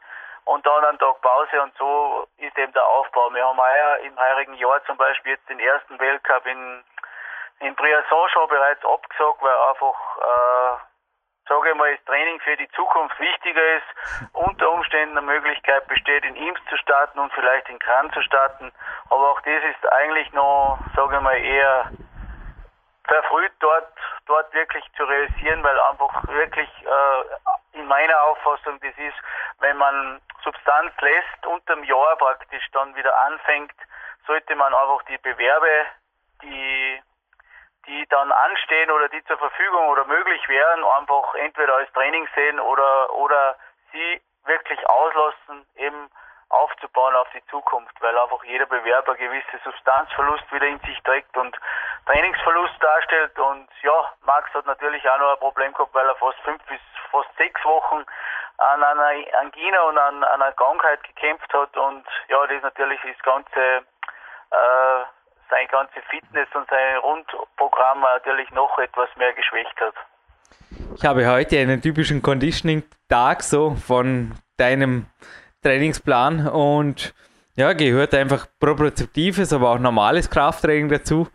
[0.46, 3.34] und dann einen Tag Pause und so ist eben der Aufbau.
[3.34, 6.84] Wir haben heuer im heurigen Jahr zum Beispiel jetzt den ersten Weltcup in,
[7.60, 10.93] in Briançon schon bereits abgesagt, weil einfach äh,
[11.48, 16.24] sage ich mal, das Training für die Zukunft wichtiger ist, unter Umständen eine Möglichkeit besteht,
[16.26, 18.72] in Imst zu starten und vielleicht in Kran zu starten.
[19.10, 21.92] Aber auch das ist eigentlich noch, sage ich mal, eher
[23.06, 23.92] verfrüht dort,
[24.26, 29.18] dort wirklich zu realisieren, weil einfach wirklich äh, in meiner Auffassung das ist,
[29.60, 33.74] wenn man Substanz lässt, unterm Jahr praktisch dann wieder anfängt,
[34.28, 35.86] sollte man einfach die Bewerbe,
[36.42, 37.02] die
[37.86, 42.60] die dann anstehen oder die zur Verfügung oder möglich wären, einfach entweder als Training sehen
[42.60, 43.56] oder, oder
[43.92, 46.10] sie wirklich auslassen, eben
[46.50, 51.58] aufzubauen auf die Zukunft, weil einfach jeder Bewerber gewisse Substanzverlust wieder in sich trägt und
[52.06, 53.38] Trainingsverlust darstellt.
[53.40, 56.80] Und ja, Max hat natürlich auch noch ein Problem gehabt, weil er fast fünf bis
[57.12, 58.06] fast sechs Wochen
[58.58, 61.76] an einer Angina und an, an einer Krankheit gekämpft hat.
[61.76, 63.86] Und ja, das natürlich das ganze
[64.52, 65.06] äh,
[65.54, 69.94] seine ganze Fitness und sein Rundprogramm natürlich noch etwas mehr geschwächt hat.
[70.96, 75.06] Ich habe heute einen typischen Conditioning-Tag so von deinem
[75.62, 77.14] Trainingsplan und
[77.56, 81.28] ja, gehört einfach propriozeptives, aber auch normales Krafttraining dazu.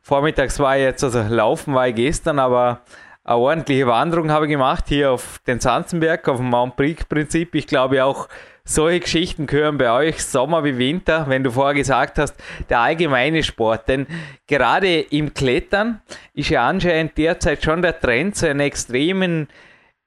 [0.00, 2.80] Vormittags war jetzt, also Laufen war ich gestern, aber
[3.24, 7.54] eine ordentliche Wanderung habe ich gemacht hier auf den Sanzenberg, auf dem Mount Brick Prinzip.
[7.54, 8.28] Ich glaube auch
[8.66, 12.34] solche Geschichten gehören bei euch Sommer wie Winter, wenn du vorher gesagt hast,
[12.68, 13.88] der allgemeine Sport.
[13.88, 14.06] Denn
[14.46, 16.02] gerade im Klettern
[16.34, 19.48] ist ja anscheinend derzeit schon der Trend zu einer extremen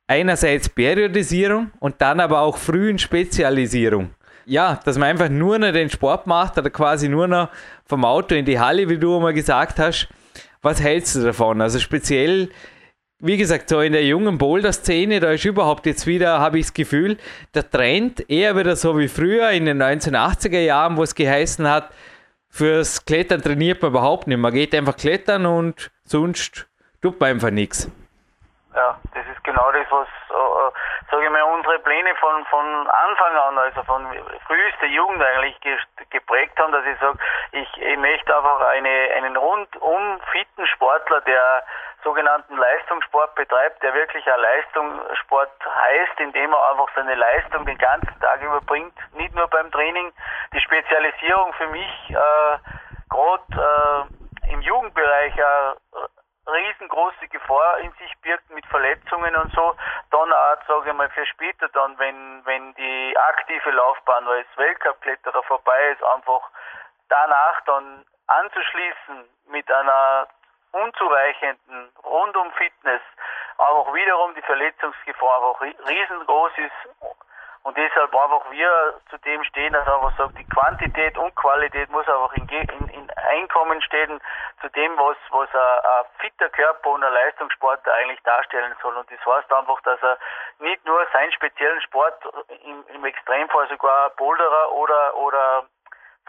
[0.07, 4.11] einerseits Periodisierung und dann aber auch frühen Spezialisierung.
[4.45, 7.49] Ja, dass man einfach nur noch den Sport macht oder quasi nur noch
[7.85, 10.09] vom Auto in die Halle, wie du einmal gesagt hast.
[10.61, 11.61] Was hältst du davon?
[11.61, 12.49] Also speziell
[13.19, 16.73] wie gesagt, so in der jungen Boulder-Szene, da ist überhaupt jetzt wieder, habe ich das
[16.73, 17.17] Gefühl,
[17.53, 21.89] der Trend eher wieder so wie früher in den 1980er Jahren, wo es geheißen hat,
[22.49, 24.37] fürs Klettern trainiert man überhaupt nicht.
[24.37, 26.67] Man geht einfach klettern und sonst
[27.01, 27.91] tut man einfach nichts.
[28.73, 33.35] Ja, das ist genau das, was, äh, sage ich mal, unsere Pläne von, von Anfang
[33.35, 34.05] an, also von
[34.47, 35.75] frühester Jugend eigentlich ge
[36.11, 37.19] geprägt haben, dass ich sage,
[37.51, 41.63] ich, ich möchte einfach eine, einen rundum fitten Sportler, der
[42.03, 48.19] sogenannten Leistungssport betreibt, der wirklich ein Leistungssport heißt, indem er einfach seine Leistung den ganzen
[48.19, 50.11] Tag überbringt, nicht nur beim Training.
[50.53, 52.57] Die Spezialisierung für mich äh,
[53.09, 54.09] gerade
[54.47, 55.75] äh, im Jugendbereich eine
[56.47, 59.75] riesengroße Gefahr in sich birgt mit Verletzungen und so,
[60.11, 65.43] dann auch, sage ich mal, für später dann, wenn, wenn die aktive Laufbahn als Weltcup-Kletterer
[65.43, 66.49] vorbei ist, einfach
[67.09, 70.27] danach dann anzuschließen mit einer
[70.71, 73.01] unzureichenden Rundum-Fitness,
[73.57, 77.19] aber auch wiederum die Verletzungsgefahr einfach riesengroß ist
[77.63, 82.07] und deshalb einfach wir zu dem stehen, dass einfach sagt, die Quantität und Qualität muss
[82.07, 84.21] einfach in, in, in Einkommen stehen
[84.61, 88.95] zu dem, was, was ein, ein fitter Körper und ein Leistungssportler eigentlich darstellen soll.
[88.95, 90.17] Und das heißt einfach, dass er
[90.59, 92.23] nicht nur seinen speziellen Sport,
[92.63, 95.65] im, im Extremfall sogar Boulderer oder, oder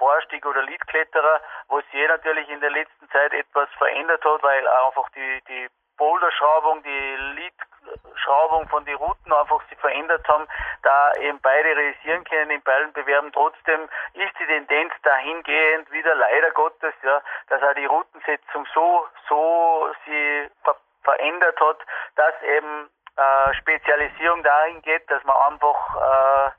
[0.01, 5.09] Vorstieg oder Leadkletterer, was sich natürlich in der letzten Zeit etwas verändert hat, weil einfach
[5.11, 10.49] die, die Boulderschraubung, die Leadschraubung von den Routen einfach sich verändert haben,
[10.83, 13.31] da eben beide realisieren können in beiden Bewerben.
[13.33, 19.93] Trotzdem ist die Tendenz dahingehend wieder leider Gottes, ja, dass auch die Routensetzung so, so
[20.07, 21.79] sie ver verändert hat,
[22.17, 26.51] dass eben äh, Spezialisierung dahin geht, dass man einfach äh,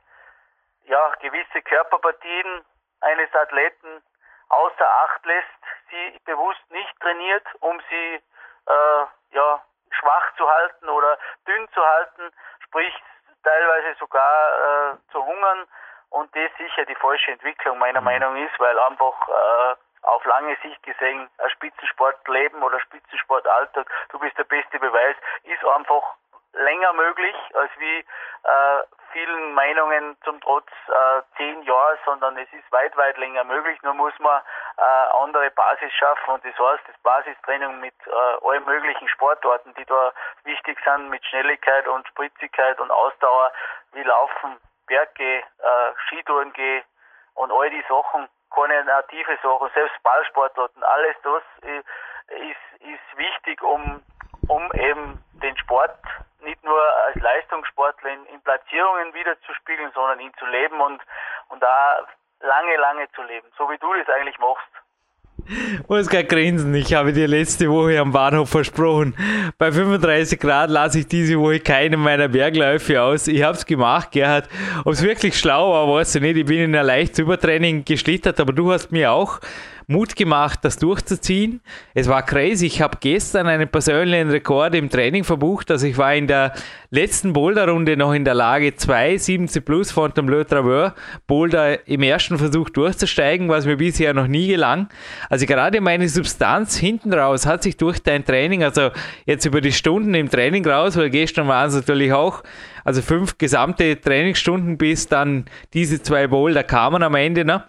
[0.90, 2.64] ja, gewisse Körperpartien
[3.02, 4.02] eines Athleten
[4.48, 5.48] außer Acht lässt,
[5.90, 8.22] sie bewusst nicht trainiert, um sie
[8.66, 12.32] äh, ja, schwach zu halten oder dünn zu halten,
[12.64, 12.94] sprich
[13.42, 15.66] teilweise sogar äh, zu hungern.
[16.10, 18.06] Und das sicher die falsche Entwicklung meiner mhm.
[18.06, 24.36] Meinung ist, weil einfach äh, auf lange Sicht gesehen ein Spitzensportleben oder Spitzensportalltag, du bist
[24.36, 26.02] der beste Beweis, ist einfach
[26.52, 32.70] länger möglich als wie äh, vielen Meinungen zum Trotz äh, zehn Jahre, sondern es ist
[32.72, 33.80] weit, weit länger möglich.
[33.82, 34.40] Nur muss man
[34.76, 34.82] äh,
[35.22, 40.12] andere Basis schaffen und das heißt, das Basistraining mit äh, allen möglichen Sportarten, die da
[40.44, 43.52] wichtig sind, mit Schnelligkeit und Spritzigkeit und Ausdauer,
[43.92, 45.42] wie Laufen, Berggeh, äh,
[46.06, 46.84] Skitouren gehen
[47.34, 54.02] und all die Sachen, keine native Sachen, selbst Ballsportarten, alles das ist, ist wichtig, um,
[54.52, 55.96] um eben den Sport
[56.44, 61.00] nicht nur als Leistungssportler in, in Platzierungen wiederzuspiegeln, sondern ihn zu leben und,
[61.48, 62.04] und da
[62.40, 64.68] lange, lange zu leben, so wie du das eigentlich machst.
[65.88, 66.74] Muss gar grinsen.
[66.74, 69.14] Ich habe dir letzte Woche am Bahnhof versprochen.
[69.58, 73.26] Bei 35 Grad lasse ich diese Woche keine meiner Bergläufe aus.
[73.26, 74.48] Ich habe es gemacht, Gerhard.
[74.84, 76.36] Ob es wirklich schlau war, weiß ich nicht.
[76.36, 79.40] Ich bin in ein leichtes Übertraining geschlittert, aber du hast mir auch
[79.86, 81.60] Mut gemacht, das durchzuziehen.
[81.94, 82.66] Es war crazy.
[82.66, 85.70] Ich habe gestern einen persönlichen Rekord im Training verbucht.
[85.70, 86.52] Also ich war in der
[86.90, 90.94] letzten Boulderrunde noch in der Lage 2, 70 plus von dem Le Traveur
[91.26, 94.88] Boulder im ersten Versuch durchzusteigen, was mir bisher noch nie gelang.
[95.28, 98.90] Also gerade meine Substanz hinten raus hat sich durch dein Training, also
[99.26, 102.42] jetzt über die Stunden im Training raus, weil gestern waren es natürlich auch,
[102.84, 107.44] also fünf gesamte Trainingsstunden bis dann diese zwei Boulder kamen am Ende.
[107.44, 107.64] Ne?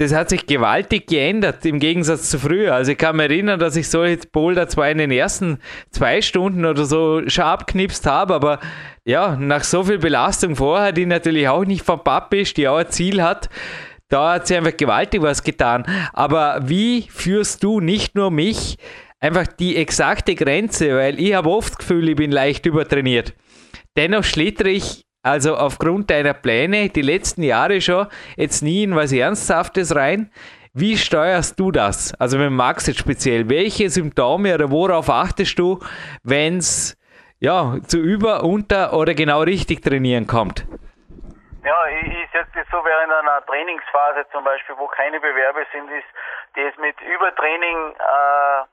[0.00, 2.74] Das hat sich gewaltig geändert im Gegensatz zu früher.
[2.74, 5.58] Also ich kann mich erinnern, dass ich solche Boulder zwar in den ersten
[5.90, 8.60] zwei Stunden oder so schon abknipst habe, aber
[9.04, 12.78] ja, nach so viel Belastung vorher, die natürlich auch nicht vom Papp ist, die auch
[12.78, 13.50] ein Ziel hat,
[14.08, 15.84] da hat sie einfach gewaltig was getan.
[16.14, 18.78] Aber wie führst du nicht nur mich
[19.18, 23.34] einfach die exakte Grenze, weil ich habe oft das Gefühl, ich bin leicht übertrainiert.
[23.98, 28.06] Dennoch schlittere ich also aufgrund deiner Pläne, die letzten Jahre schon,
[28.36, 30.30] jetzt nie in was Ernsthaftes rein.
[30.72, 32.14] Wie steuerst du das?
[32.20, 33.50] Also mit Max jetzt speziell.
[33.50, 35.80] Welche Symptome oder worauf achtest du,
[36.22, 36.96] wenn es
[37.40, 40.66] ja, zu über, unter oder genau richtig trainieren kommt?
[41.64, 45.90] Ja, ich, ich setze das so während einer Trainingsphase zum Beispiel, wo keine Bewerbe sind,
[45.90, 46.06] ist
[46.54, 48.64] das mit Übertraining äh,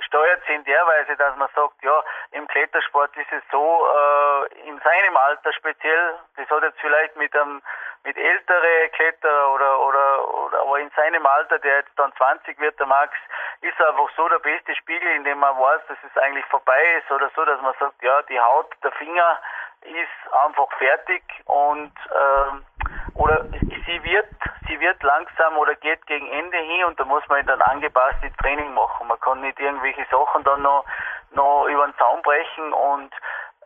[0.00, 4.68] steuert sie in der Weise, dass man sagt, ja, im Klettersport ist es so, äh,
[4.68, 7.62] in seinem Alter speziell, das hat jetzt vielleicht mit einem
[8.04, 12.78] mit ältere Kletterer oder, oder, oder aber in seinem Alter, der jetzt dann 20 wird,
[12.78, 13.12] der Max,
[13.60, 17.10] ist einfach so der beste Spiegel, in dem man weiß, dass es eigentlich vorbei ist
[17.10, 19.38] oder so, dass man sagt, ja, die Haut, der Finger
[19.82, 24.28] ist einfach fertig und äh, oder sie wird,
[24.68, 28.72] sie wird langsam oder geht gegen Ende hin und da muss man dann angepasstes Training
[28.74, 29.08] machen.
[29.08, 30.84] Man kann nicht irgendwelche Sachen dann noch,
[31.32, 33.12] noch über den Zaun brechen und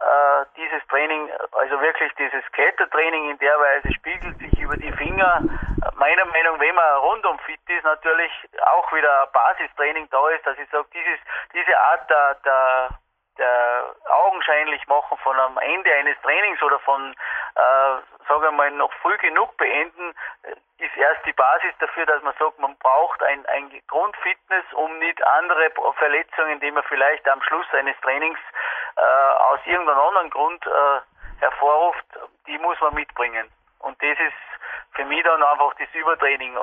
[0.03, 5.42] äh, dieses Training, also wirklich dieses Klettertraining in der Weise spiegelt sich über die Finger.
[5.94, 8.33] Meiner Meinung, wenn man rundum fit ist, natürlich
[8.64, 11.20] auch wieder Basistraining da ist, dass ich sage, dieses,
[11.53, 12.88] diese Art der, der
[13.38, 17.12] der augenscheinlich machen von am Ende eines Trainings oder von,
[17.55, 22.23] äh, sagen wir mal, noch früh genug beenden, äh, ist erst die Basis dafür, dass
[22.23, 27.42] man sagt, man braucht ein, ein Grundfitness, um nicht andere Verletzungen, die man vielleicht am
[27.42, 28.38] Schluss eines Trainings
[28.97, 32.07] äh, aus irgendeinem anderen Grund äh, hervorruft,
[32.46, 33.50] die muss man mitbringen.
[33.79, 36.57] Und das ist für mich dann einfach das Übertraining.
[36.57, 36.59] Äh,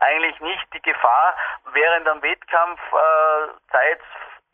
[0.00, 1.36] eigentlich nicht die Gefahr
[1.72, 4.00] während am Wettkampf äh, Zeit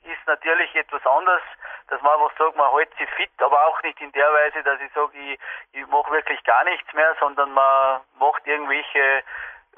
[0.06, 1.42] ist natürlich etwas anderes,
[1.88, 4.80] dass man einfach sagt, man hält sich fit, aber auch nicht in der Weise, dass
[4.80, 5.38] ich sage, ich,
[5.72, 9.22] ich mache wirklich gar nichts mehr, sondern man macht irgendwelche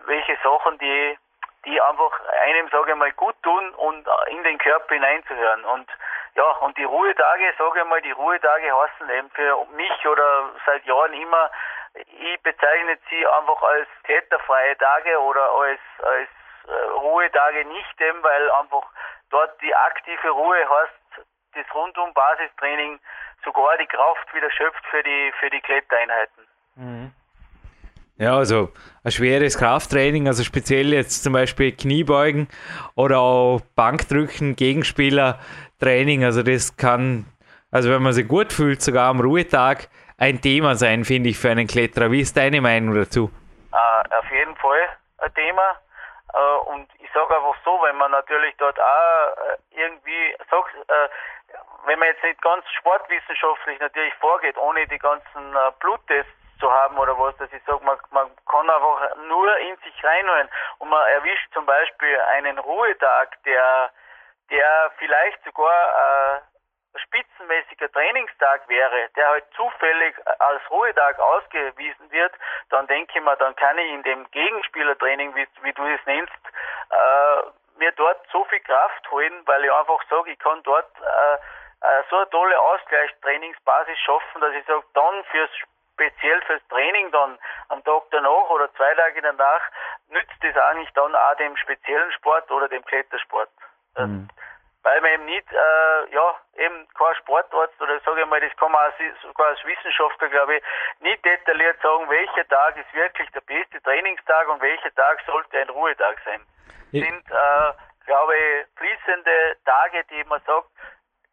[0.07, 1.19] welche Sachen, die
[1.65, 2.13] die einfach
[2.45, 5.65] einem, sage ich mal, gut tun und in den Körper hineinzuhören.
[5.65, 5.89] Und
[6.35, 10.85] ja, und die Ruhetage, sage ich mal, die Ruhetage heißen eben für mich oder seit
[10.87, 11.51] Jahren immer,
[11.95, 16.29] ich bezeichne sie einfach als kletterfreie Tage oder als, als
[16.69, 18.87] äh, Ruhetage nicht eben, weil einfach
[19.31, 22.99] dort die aktive Ruhe heißt, das Rundum-Basistraining
[23.45, 26.45] sogar die Kraft wieder schöpft für die, für die Klettereinheiten.
[26.77, 27.13] Mhm.
[28.19, 28.73] Ja, also
[29.05, 32.49] ein schweres Krafttraining, also speziell jetzt zum Beispiel Kniebeugen
[32.97, 37.27] oder auch Bankdrücken, Gegenspielertraining, also das kann,
[37.71, 41.51] also wenn man sich gut fühlt, sogar am Ruhetag ein Thema sein, finde ich, für
[41.51, 42.11] einen Kletterer.
[42.11, 43.31] Wie ist deine Meinung dazu?
[43.73, 45.77] Uh, auf jeden Fall ein Thema.
[46.35, 51.09] Uh, und ich sage einfach so, wenn man natürlich dort auch äh, irgendwie sagt, uh,
[51.87, 57.19] wenn man jetzt nicht ganz sportwissenschaftlich natürlich vorgeht, ohne die ganzen Bluttests zu haben oder
[57.19, 60.49] was, dass ich sage, man, man kann einfach nur in sich reinholen.
[60.79, 63.91] Und man erwischt zum Beispiel einen Ruhetag, der,
[64.51, 66.41] der vielleicht sogar äh,
[66.97, 72.33] spitzenmäßiger Trainingstag wäre, der halt zufällig als Ruhetag ausgewiesen wird,
[72.71, 76.33] dann denke ich mir, dann kann ich in dem Gegenspielertraining, wie, wie du es nennst,
[76.91, 81.35] äh, mir dort so viel Kraft holen, weil ich einfach sage, ich kann dort äh,
[81.81, 85.51] äh, so eine tolle Ausgleichstrainingsbasis schaffen, dass ich sage, dann fürs
[85.95, 87.39] speziell fürs Training dann
[87.71, 89.63] am Tag danach oder zwei Tage danach
[90.09, 93.51] nützt es eigentlich dann auch dem speziellen Sport oder dem Klettersport.
[93.97, 94.29] Mhm.
[94.83, 98.71] Weil man eben nicht, äh, ja, eben kein Sportarzt oder sage ich mal, das kann
[98.71, 100.63] man als, sogar als Wissenschaftler, glaube ich,
[101.01, 105.69] nicht detailliert sagen, welcher Tag ist wirklich der beste Trainingstag und welcher Tag sollte ein
[105.69, 106.47] Ruhetag sein.
[106.93, 107.05] Ja.
[107.05, 107.73] Sind, äh,
[108.07, 110.69] glaube ich, fließende Tage, die man sagt,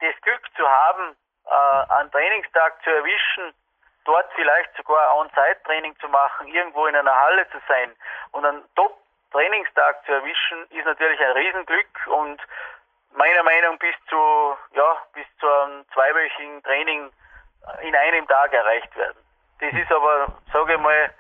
[0.02, 1.16] das Glück zu haben,
[1.46, 3.54] äh, einen Trainingstag zu erwischen,
[4.06, 7.96] dort vielleicht sogar On-Site-Training zu machen, irgendwo in einer Halle zu sein
[8.32, 12.42] und einen Top-Trainingstag zu erwischen, ist natürlich ein Riesenglück und
[13.14, 17.12] meiner Meinung bis zu, ja, bis zu einem zweiwöchigen Training
[17.82, 19.18] in einem Tag erreicht werden.
[19.60, 21.14] Das ist aber, sage ich mal,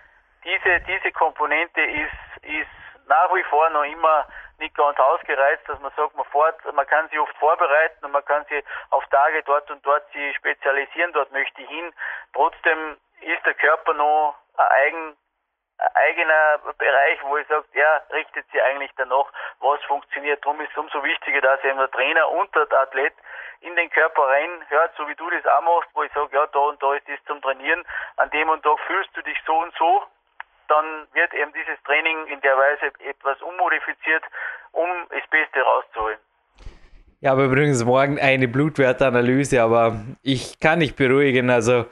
[0.44, 4.28] diese, diese Komponente ist, ist nach wie vor noch immer
[4.60, 8.24] nicht ganz ausgereizt, dass man sagt, man fährt, man kann sich oft vorbereiten und man
[8.26, 11.94] kann sich auf Tage dort und dort sich spezialisieren, dort möchte ich hin.
[12.34, 15.18] Trotzdem ist der Körper noch ein, eigen,
[15.78, 19.26] eigener Bereich, wo ich sage, er richtet sich eigentlich danach,
[19.60, 20.44] was funktioniert.
[20.44, 23.14] Darum ist es umso wichtiger, dass eben der Trainer und der Athlet
[23.62, 26.60] in den Körper reinhört, so wie du das auch machst, wo ich sage, ja, da
[26.60, 27.84] und da ist das zum Trainieren,
[28.18, 30.04] an dem und Tag fühlst du dich so und so,
[30.68, 34.24] dann wird eben dieses Training in der Weise etwas ummodifiziert,
[34.72, 36.20] um das Beste rauszuholen.
[37.22, 41.50] Ja, aber übrigens morgen eine Blutwertanalyse, aber ich kann nicht beruhigen.
[41.50, 41.86] Also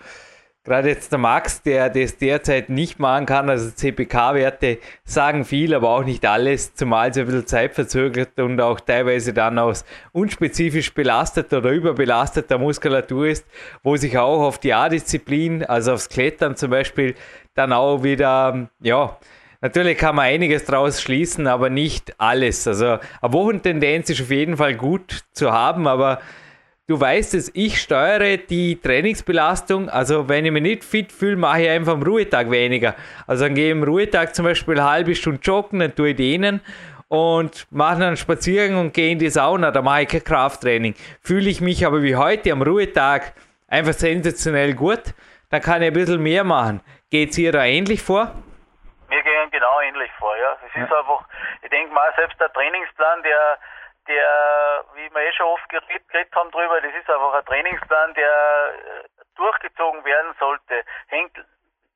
[0.63, 5.89] gerade jetzt der Max, der das derzeit nicht machen kann, also CPK-Werte sagen viel, aber
[5.89, 9.83] auch nicht alles, zumal es ein bisschen zeitverzögert und auch teilweise dann aus
[10.13, 13.45] unspezifisch belasteter oder überbelasteter Muskulatur ist,
[13.83, 17.15] wo sich auch auf die A-Disziplin, also aufs Klettern zum Beispiel,
[17.55, 19.17] dann auch wieder, ja,
[19.59, 22.65] natürlich kann man einiges draus schließen, aber nicht alles.
[22.67, 26.19] Also eine Wochentendenz ist auf jeden Fall gut zu haben, aber
[26.87, 29.89] du weißt es, ich steuere die Trainingsbelastung.
[29.89, 32.95] Also wenn ich mich nicht fit fühle, mache ich einfach am Ruhetag weniger.
[33.27, 36.15] Also dann gehe ich am Ruhetag zum Beispiel eine halbe Stunde joggen, dann tue ich
[36.15, 36.61] dehnen
[37.07, 40.95] und mache dann einen Spaziergang und gehe in die Sauna, da mache ich kein Krafttraining.
[41.21, 43.33] Fühle ich mich aber wie heute am Ruhetag
[43.67, 45.13] einfach sensationell gut,
[45.49, 46.81] dann kann ich ein bisschen mehr machen.
[47.11, 48.31] Geht es ihr da ähnlich vor?
[49.09, 50.57] Wir gehen genau ähnlich vor, ja.
[50.65, 51.27] Es ist einfach,
[51.61, 53.59] ich denke mal, selbst der Trainingsplan, der,
[54.07, 58.29] der, wie wir eh schon oft geredet, haben drüber, das ist einfach ein Trainingsplan, der
[58.29, 60.83] äh, durchgezogen werden sollte.
[61.07, 61.37] Hängt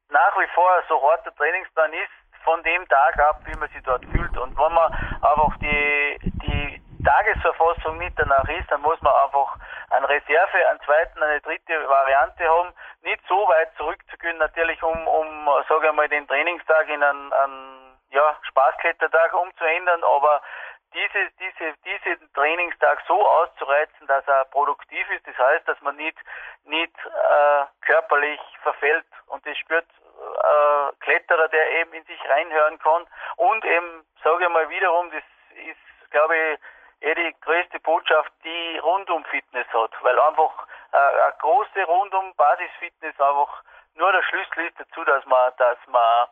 [0.10, 2.12] nach wie vor so hart der Trainingsplan ist,
[2.44, 4.38] von dem Tag ab, wie man sich dort fühlt.
[4.38, 9.58] Und wenn man einfach die, die Tagesverfassung nicht danach ist, dann muss man einfach
[9.90, 15.50] eine Reserve, einen zweiten, eine dritte Variante haben, nicht so weit zurückzugehen, natürlich um, um
[15.68, 20.42] sage ich mal, den Trainingstag in einen, einen ja, Spaßklettertag umzuändern, aber
[20.94, 26.18] diese, diese, diesen Trainingstag so auszureizen, dass er produktiv ist, das heißt, dass man nicht,
[26.66, 33.06] nicht äh, körperlich verfällt und das spürt äh, Kletterer, der eben in sich reinhören kann
[33.36, 35.24] und eben, sage ich mal wiederum, das
[35.66, 36.60] ist, glaube ich,
[37.02, 43.20] eh die größte Botschaft, die rundum Fitness hat, weil einfach äh, eine große rundum Basisfitness
[43.20, 43.64] einfach
[43.96, 46.28] nur der Schlüssel ist dazu, dass man, dass man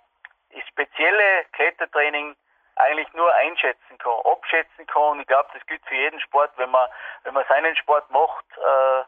[0.69, 2.35] spezielle Klettertraining
[2.75, 5.11] eigentlich nur einschätzen kann, abschätzen kann.
[5.13, 6.51] Und ich glaube, das gilt für jeden Sport.
[6.57, 6.89] Wenn man,
[7.23, 9.03] wenn man seinen Sport macht, äh,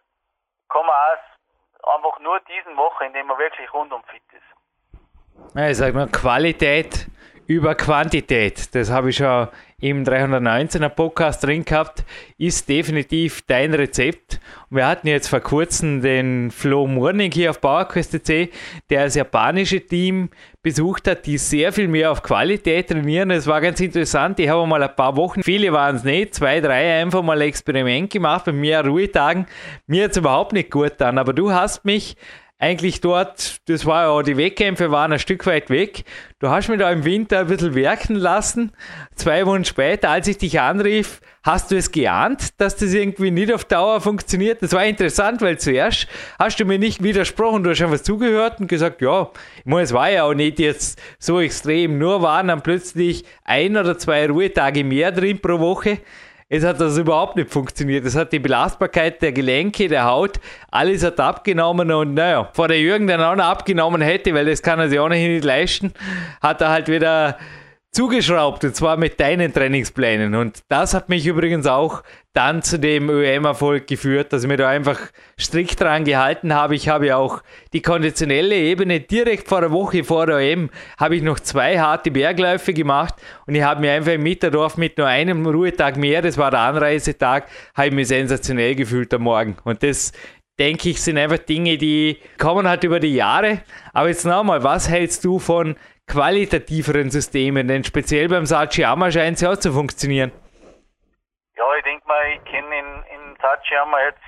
[0.69, 5.55] kann man auch einfach nur diesen machen, indem man wirklich rundum fit ist.
[5.55, 7.07] Ja, ich sag mal, Qualität
[7.47, 8.75] über Quantität.
[8.75, 9.47] Das habe ich schon
[9.79, 12.03] im 319er Podcast drin gehabt.
[12.37, 14.39] Ist definitiv dein Rezept.
[14.69, 18.49] wir hatten jetzt vor kurzem den Flo Morning hier auf PowerQuest.c,
[18.89, 20.29] der das japanische Team
[20.61, 23.31] besucht hat, die sehr viel mehr auf Qualität trainieren.
[23.31, 24.39] Es war ganz interessant.
[24.39, 27.47] Ich habe mal ein paar Wochen, viele waren es nicht, zwei, drei einfach mal ein
[27.47, 29.45] Experiment gemacht bei mehr Ruhetagen.
[29.85, 32.17] Mir hat es überhaupt nicht gut getan, aber du hast mich
[32.59, 36.05] eigentlich dort, das war ja, die Wettkämpfe waren ein Stück weit weg.
[36.39, 38.71] Du hast mich da im Winter ein bisschen werken lassen.
[39.13, 43.53] Zwei Wochen später, als ich dich anrief, hast du es geahnt, dass das irgendwie nicht
[43.53, 44.63] auf Dauer funktioniert?
[44.63, 46.07] Das war interessant, weil zuerst
[46.39, 49.29] hast du mir nicht widersprochen, du hast einfach zugehört und gesagt, ja,
[49.59, 53.77] ich meine, es war ja auch nicht jetzt so extrem, nur waren dann plötzlich ein
[53.77, 55.99] oder zwei Ruhetage mehr drin pro Woche.
[56.49, 58.05] Es hat das überhaupt nicht funktioniert.
[58.05, 60.39] Es hat die Belastbarkeit der Gelenke, der Haut,
[60.71, 64.61] alles hat abgenommen und naja, vor der Jürgen dann auch noch abgenommen hätte, weil das
[64.61, 65.91] kann er sich auch nicht leisten,
[66.41, 67.37] hat er halt wieder
[67.91, 70.35] zugeschraubt und zwar mit deinen Trainingsplänen.
[70.35, 74.69] Und das hat mich übrigens auch dann zu dem ÖM-Erfolg geführt, dass ich mir da
[74.69, 74.99] einfach
[75.39, 76.75] strikt dran gehalten habe.
[76.75, 77.41] Ich habe ja auch
[77.73, 80.69] die konditionelle Ebene direkt vor der Woche vor der ÖM
[80.99, 83.15] habe ich noch zwei harte Bergläufe gemacht
[83.47, 86.59] und ich habe mir einfach im Mitterdorf mit nur einem Ruhetag mehr, das war der
[86.59, 89.57] Anreisetag, habe ich mich sensationell gefühlt am Morgen.
[89.63, 90.11] Und das
[90.59, 93.61] denke ich, sind einfach Dinge, die kommen halt über die Jahre.
[93.93, 95.75] Aber jetzt nochmal, was hältst du von
[96.07, 97.67] qualitativeren Systemen?
[97.67, 100.31] Denn speziell beim Sachiyama scheint es ja auch zu funktionieren.
[101.55, 104.23] Ja, ich denke mal, ich kenne in, in Sachiyama jetzt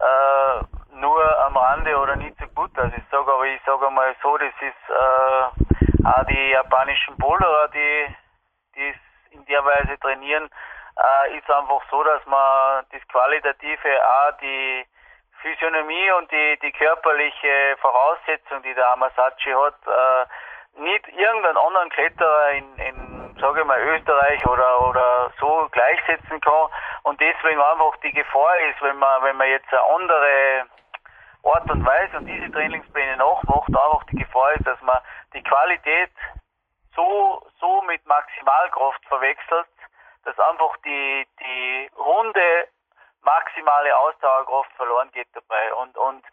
[0.00, 4.14] äh, nur am Rande oder nicht so gut, dass ich sage, aber ich sage mal
[4.22, 8.06] so, das ist äh, auch die japanischen Bowlerer, die,
[8.76, 8.94] die
[9.30, 10.48] in der Weise trainieren,
[10.96, 14.84] äh, ist einfach so, dass man das Qualitative auch die
[15.40, 20.26] Physiognomie und die, die körperliche Voraussetzung, die der Amasachi hat, äh,
[20.76, 26.70] nicht irgendeinen anderen Kletterer in, in sage ich mal, Österreich oder, oder so gleichsetzen kann
[27.02, 30.66] und deswegen einfach die Gefahr ist, wenn man, wenn man jetzt eine andere
[31.42, 34.98] Art und Weise und diese Trainingspläne nachmacht, einfach die Gefahr ist, dass man
[35.34, 36.12] die Qualität
[36.94, 39.66] so, so mit Maximalkraft verwechselt,
[40.24, 42.68] dass einfach die, die runde
[43.22, 45.74] maximale Ausdauerkraft verloren geht dabei.
[45.74, 46.24] Und, und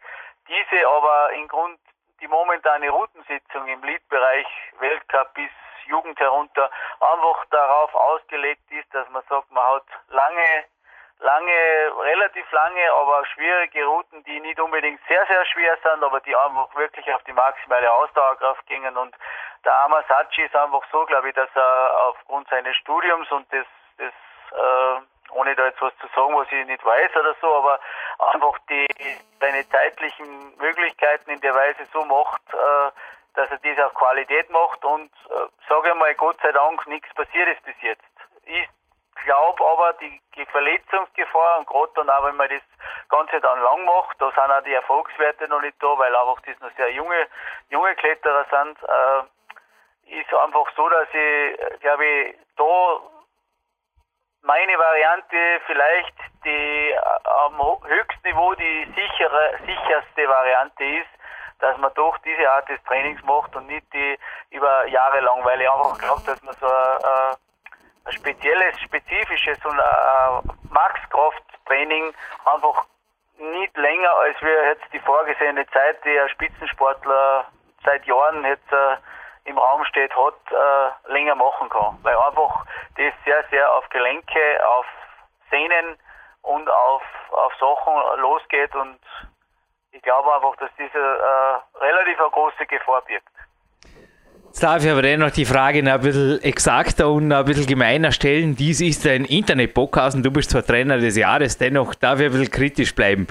[0.46, 1.80] diese aber in Grund
[2.20, 4.46] die momentane Routensitzung im Lead-Bereich
[4.78, 5.50] Weltcup bis
[5.86, 10.64] Jugend herunter einfach darauf ausgelegt ist, dass man sagt, man hat lange,
[11.18, 11.52] lange,
[11.98, 16.74] relativ lange, aber schwierige Routen, die nicht unbedingt sehr, sehr schwer sind, aber die einfach
[16.76, 18.96] wirklich auf die maximale Ausdauerkraft gingen.
[18.96, 19.14] Und
[19.64, 23.66] der Amasachi ist einfach so, glaube ich, dass er aufgrund seines Studiums und des,
[23.98, 24.12] des
[24.52, 25.00] äh,
[25.32, 27.80] ohne da jetzt was zu sagen, was ich nicht weiß oder so, aber
[28.18, 28.86] einfach die
[29.40, 32.90] seine zeitlichen Möglichkeiten in der Weise so macht, äh,
[33.34, 37.48] dass er dies auf Qualität macht und äh, sage mal Gott sei Dank nichts passiert
[37.48, 38.02] ist bis jetzt.
[38.44, 38.68] Ich
[39.24, 42.62] glaube aber die, die Verletzungsgefahr und gerade dann auch wenn man das
[43.08, 46.58] Ganze dann lang macht, da sind auch die Erfolgswerte noch nicht da, weil einfach das
[46.60, 47.26] noch sehr junge
[47.70, 53.00] junge Kletterer sind, äh, ist einfach so, dass ich glaube ich da
[54.42, 55.36] meine Variante
[55.66, 56.14] vielleicht
[56.44, 56.98] die äh,
[57.46, 61.10] am höchsten Niveau die sichere, sicherste Variante ist,
[61.60, 64.18] dass man doch diese Art des Trainings macht und nicht die
[64.50, 67.36] über Jahre lang, weil ich einfach glaube, dass man so ein,
[68.06, 72.14] ein spezielles, spezifisches und ein Max-Kraft-Training
[72.46, 72.86] einfach
[73.38, 77.46] nicht länger als wir jetzt die vorgesehene Zeit, die ein Spitzensportler
[77.84, 78.96] seit Jahren jetzt äh,
[79.44, 81.98] im Raum steht, hat, äh, länger machen kann.
[82.02, 82.64] Weil einfach
[82.96, 84.86] das sehr, sehr auf Gelenke, auf
[85.50, 85.98] Sehnen
[86.42, 88.98] und auf, auf Sachen losgeht und
[89.92, 93.28] ich glaube einfach, dass diese äh, relativ eine große Gefahr birgt.
[94.50, 98.10] Jetzt darf ich aber dennoch die Frage noch ein bisschen exakter und ein bisschen gemeiner
[98.10, 98.56] stellen.
[98.56, 102.32] Dies ist ein Internet-Podcast und du bist zwar Trainer des Jahres, dennoch darf ich ein
[102.32, 103.28] bisschen kritisch bleiben.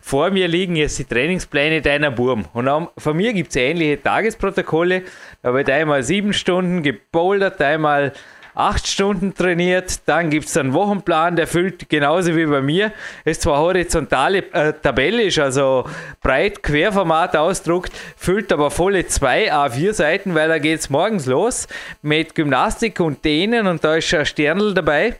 [0.00, 2.46] Vor mir liegen jetzt die Trainingspläne deiner Burm.
[2.54, 5.02] Und auch von mir gibt es ähnliche Tagesprotokolle.
[5.42, 8.14] Da wird einmal sieben Stunden gebouldert, einmal
[8.54, 12.92] acht Stunden trainiert, dann gibt es einen Wochenplan, der füllt genauso wie bei mir.
[13.24, 15.84] Ist zwar horizontale äh, Tabelle, ist also
[16.22, 21.66] breit Querformat ausdruckt, füllt aber volle zwei A4 Seiten, weil da geht es morgens los
[22.02, 25.16] mit Gymnastik und Dehnen und da ist ein Sternl dabei.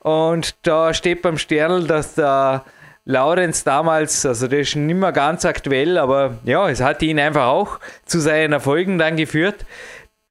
[0.00, 2.64] Und da steht beim Sternl, dass der
[3.04, 7.46] Laurenz damals, also der ist nicht mehr ganz aktuell, aber ja, es hat ihn einfach
[7.46, 9.66] auch zu seinen Erfolgen dann geführt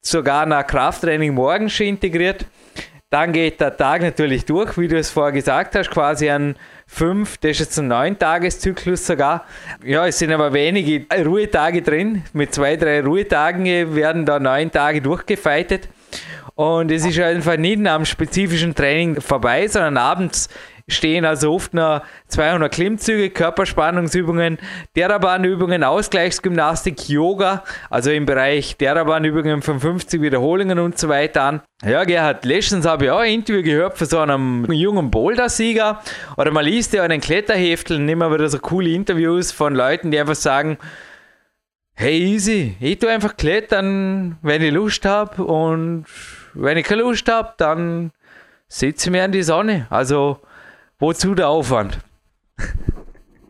[0.01, 2.45] sogar nach Krafttraining morgens schon integriert.
[3.09, 6.55] Dann geht der Tag natürlich durch, wie du es vorher gesagt hast, quasi an
[6.87, 9.45] fünf, das ist jetzt ein neun Tageszyklus sogar.
[9.83, 12.23] Ja, es sind aber wenige Ruhetage drin.
[12.31, 15.89] Mit zwei, drei Ruhetagen werden da neun Tage durchgefeitet.
[16.55, 20.47] Und es ist einfach nicht am spezifischen Training vorbei, sondern abends
[20.87, 24.57] stehen also oft noch 200 Klimmzüge, Körperspannungsübungen,
[24.93, 31.61] Therabanübungen, Ausgleichsgymnastik, Yoga, also im Bereich Therabanübungen von 50 Wiederholungen und so weiter an.
[31.83, 36.01] Ja, Gerhard, letztens habe ich auch ein Interview gehört von so einem jungen Boulder-Sieger
[36.37, 40.19] oder man liest ja einen Kletterheftel und immer wieder so coole Interviews von Leuten, die
[40.19, 40.77] einfach sagen,
[41.95, 46.05] hey easy, ich tue einfach klettern, wenn ich Lust habe und
[46.53, 48.11] wenn ich keine Lust habe, dann
[48.67, 49.87] sitze ich mir in die Sonne.
[49.89, 50.39] Also
[51.01, 51.97] Wozu der Aufwand?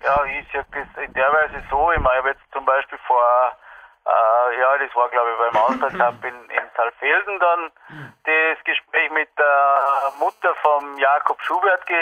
[0.02, 1.91] Ja, ich sehe das in der Weise so.
[1.91, 3.52] Ich meine, jetzt zum Beispiel vor,
[4.08, 7.72] äh, ja, das war glaube ich beim Auslandscup in, in Saalfelden dann
[8.24, 9.82] das Gespräch mit der
[10.20, 11.99] Mutter vom Jakob Schubert ge,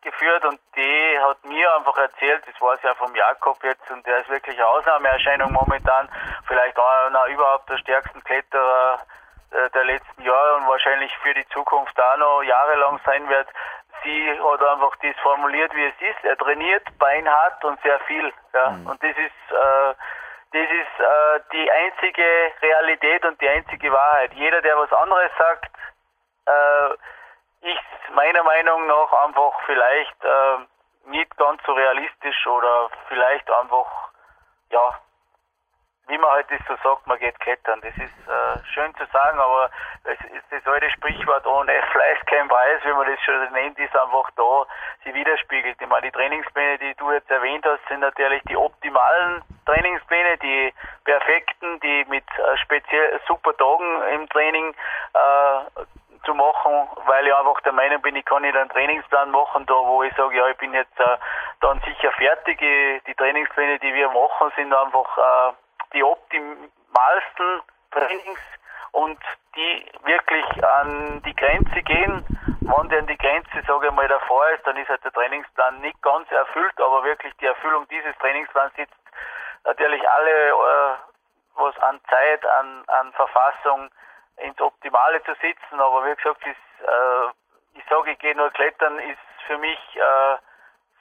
[0.00, 4.06] geführt und die hat mir einfach erzählt, das war es ja vom Jakob jetzt und
[4.06, 6.08] der ist wirklich eine Ausnahmeerscheinung momentan,
[6.48, 9.00] vielleicht einer überhaupt der stärksten Kletterer
[9.52, 13.48] äh, der letzten Jahre und wahrscheinlich für die Zukunft auch noch jahrelang sein wird
[14.02, 16.24] sie hat einfach das formuliert, wie es ist.
[16.24, 18.32] Er trainiert beinhart und sehr viel.
[18.52, 18.70] Ja.
[18.70, 18.86] Mhm.
[18.86, 19.94] Und das ist, äh,
[20.52, 24.32] das ist äh, die einzige Realität und die einzige Wahrheit.
[24.34, 25.70] Jeder, der was anderes sagt,
[26.46, 26.92] äh,
[27.68, 33.86] ist meiner Meinung nach einfach vielleicht äh, nicht ganz so realistisch oder vielleicht einfach,
[34.70, 34.98] ja,
[36.08, 37.80] wie man halt das so sagt, man geht klettern.
[37.80, 39.70] Das ist äh, schön zu sagen, aber
[40.04, 43.96] das ist das alte Sprichwort ohne Fleiß kein Preis, wie man das schon nennt, ist
[43.96, 44.66] einfach da,
[45.04, 45.80] sie widerspiegelt.
[45.80, 50.74] Ich meine, die Trainingspläne, die du jetzt erwähnt hast, sind natürlich die optimalen Trainingspläne, die
[51.04, 54.74] perfekten, die mit äh, speziell super Tagen im Training
[55.14, 55.84] äh,
[56.24, 59.74] zu machen, weil ich einfach der Meinung bin, ich kann nicht einen Trainingsplan machen, da
[59.74, 61.16] wo ich sage, ja, ich bin jetzt äh,
[61.60, 62.58] dann sicher fertig.
[62.58, 65.52] Die Trainingspläne, die wir machen, sind einfach äh,
[65.92, 68.40] die optimalsten Trainings
[68.92, 69.18] und
[69.56, 72.24] die wirklich an die Grenze gehen.
[72.60, 75.80] Wenn der an die Grenze, sage ich mal, davor ist, dann ist halt der Trainingsplan
[75.80, 78.94] nicht ganz erfüllt, aber wirklich die Erfüllung dieses Trainingsplans sitzt
[79.64, 80.94] natürlich alle, äh,
[81.54, 83.90] was an Zeit, an, an Verfassung
[84.38, 85.80] ins Optimale zu sitzen.
[85.80, 90.36] Aber wie gesagt, ist, äh, ich sage, ich gehe nur klettern, ist für mich äh,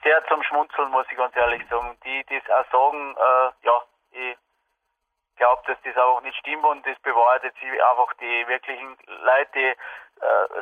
[0.03, 1.97] sehr zum Schmunzeln, muss ich ganz ehrlich sagen.
[2.03, 3.81] Die, die das auch sagen, äh, ja,
[4.11, 4.37] ich
[5.41, 9.75] glaube, dass das auch nicht stimmt und das bewahrheitet sich einfach die wirklichen Leute, äh,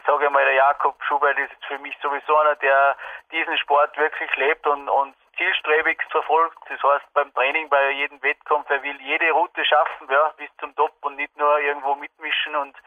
[0.08, 2.96] sage ich mal, der Jakob Schubert ist für mich sowieso einer, der
[3.30, 6.58] diesen Sport wirklich lebt und, und zielstrebig verfolgt.
[6.70, 10.74] Das heißt, beim Training, bei jedem Wettkampf, er will jede Route schaffen, ja, bis zum
[10.78, 12.78] Top und nicht nur irgendwo mitmischen und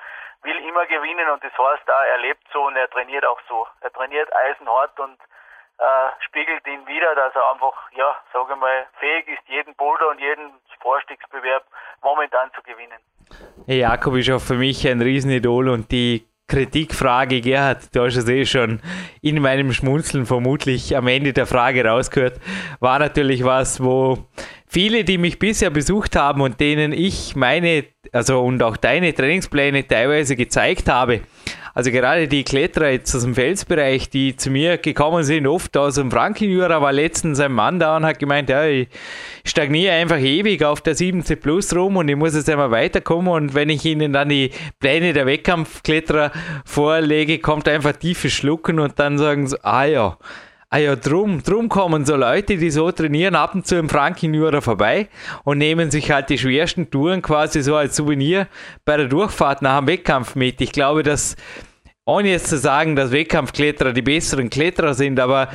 [0.45, 3.66] will immer gewinnen und das heißt da, er lebt so und er trainiert auch so.
[3.82, 5.18] Er trainiert eisenhart und
[5.79, 5.85] äh,
[6.27, 10.53] spiegelt ihn wieder, dass er einfach, ja, sage mal, fähig ist, jeden Boulder und jeden
[10.81, 11.64] Vorstiegsbewerb
[12.03, 12.99] momentan zu gewinnen.
[13.66, 18.45] Jakob ist auch für mich ein Riesenidol und die Kritikfrage, Gerhard, du hast es eh
[18.45, 18.81] schon
[19.23, 22.41] in meinem Schmunzeln vermutlich am Ende der Frage rausgehört,
[22.79, 24.18] war natürlich was, wo
[24.66, 29.87] viele, die mich bisher besucht haben und denen ich meine, also und auch deine Trainingspläne
[29.87, 31.23] teilweise gezeigt habe,
[31.75, 35.95] also gerade die Kletterer jetzt aus dem Felsbereich, die zu mir gekommen sind, oft aus
[35.95, 38.89] dem Frankenjura, war letztens ein Mann da und hat gemeint, ja, ich
[39.45, 43.55] stagniere einfach ewig auf der 7C Plus rum und ich muss jetzt einmal weiterkommen und
[43.55, 44.51] wenn ich ihnen dann die
[44.81, 46.33] Pläne der Wettkampfkletterer
[46.64, 50.18] vorlege, kommt einfach tiefes Schlucken und dann sagen sie, ah ja,
[50.75, 54.62] Ah ja, drum, drum kommen so Leute, die so trainieren, ab und zu im Frankenjura
[54.62, 55.11] vorbei
[55.45, 58.49] und nehmen sich halt die schwersten Touren quasi so als Souvenir
[58.87, 60.62] bei der Durchfahrt nach dem Wettkampf mit.
[60.62, 61.37] Ich glaube, dass,
[62.07, 65.51] ohne jetzt zu sagen, dass Wettkampfkletterer die besseren Kletterer sind, aber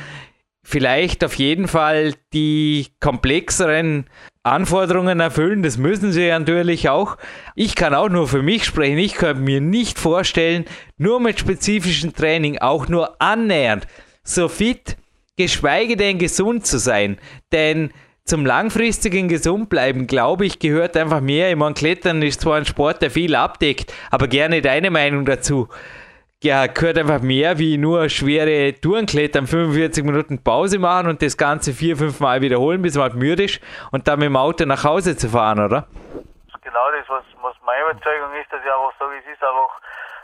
[0.62, 4.06] vielleicht auf jeden Fall die komplexeren
[4.44, 5.64] Anforderungen erfüllen.
[5.64, 7.16] Das müssen sie natürlich auch.
[7.56, 8.98] Ich kann auch nur für mich sprechen.
[8.98, 10.64] Ich könnte mir nicht vorstellen,
[10.96, 13.88] nur mit spezifischem Training auch nur annähernd
[14.22, 14.96] so fit
[15.38, 17.18] geschweige denn gesund zu sein.
[17.52, 17.92] Denn
[18.24, 21.48] zum langfristigen Gesundbleiben, glaube ich, gehört einfach mehr.
[21.48, 25.68] Ich meine, Klettern ist zwar ein Sport, der viel abdeckt, aber gerne deine Meinung dazu.
[26.42, 31.72] Ja, gehört einfach mehr wie nur schwere Tourenklettern, 45 Minuten Pause machen und das Ganze
[31.72, 33.60] vier, fünf Mal wiederholen, bis man halt müde ist
[33.92, 35.88] und dann mit dem Auto nach Hause zu fahren, oder?
[36.62, 39.80] Genau das, was, was meine Überzeugung ist, dass ich einfach sage, es ist einfach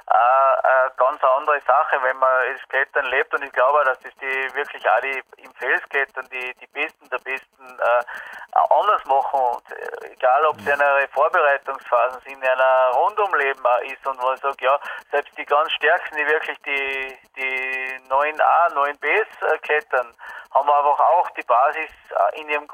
[0.06, 3.32] eine ganz andere Sache, wenn man das Klettern lebt.
[3.34, 7.18] Und ich glaube, dass das die wirklich auch die im Felsklettern die, die Besten der
[7.18, 12.90] Besten äh, anders machen und äh, egal ob es in einer Vorbereitungsphasen sind, in einer
[12.94, 14.78] Rundumleben ist und ich sage, ja,
[15.10, 20.14] selbst die ganz Stärksten, die wirklich die, die 9a, 9bs äh, klettern,
[20.54, 22.68] haben einfach auch die Basis äh, in ihrem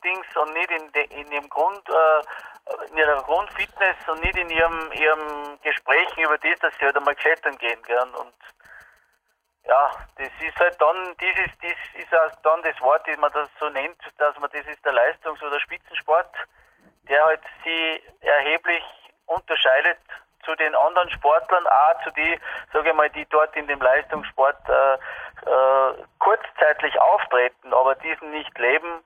[0.00, 4.48] Grunddings und nicht in, de, in ihrem Grund äh, in ihrer Grundfitness und nicht in
[4.50, 7.82] ihrem, ihrem Gesprächen über das, dass sie halt einmal klettern gehen.
[7.82, 7.98] Gell?
[7.98, 8.34] Und
[9.66, 13.48] ja, das ist halt dann, dieses, das ist auch dann das Wort, das man das
[13.58, 16.32] so nennt, dass man das ist der Leistungs- oder Spitzensport,
[17.08, 18.84] der halt sie erheblich
[19.26, 19.98] unterscheidet
[20.44, 22.40] zu den anderen Sportlern, auch zu die,
[22.72, 28.56] sage ich mal, die dort in dem Leistungssport äh, äh, kurzzeitlich auftreten, aber diesen nicht
[28.58, 29.02] leben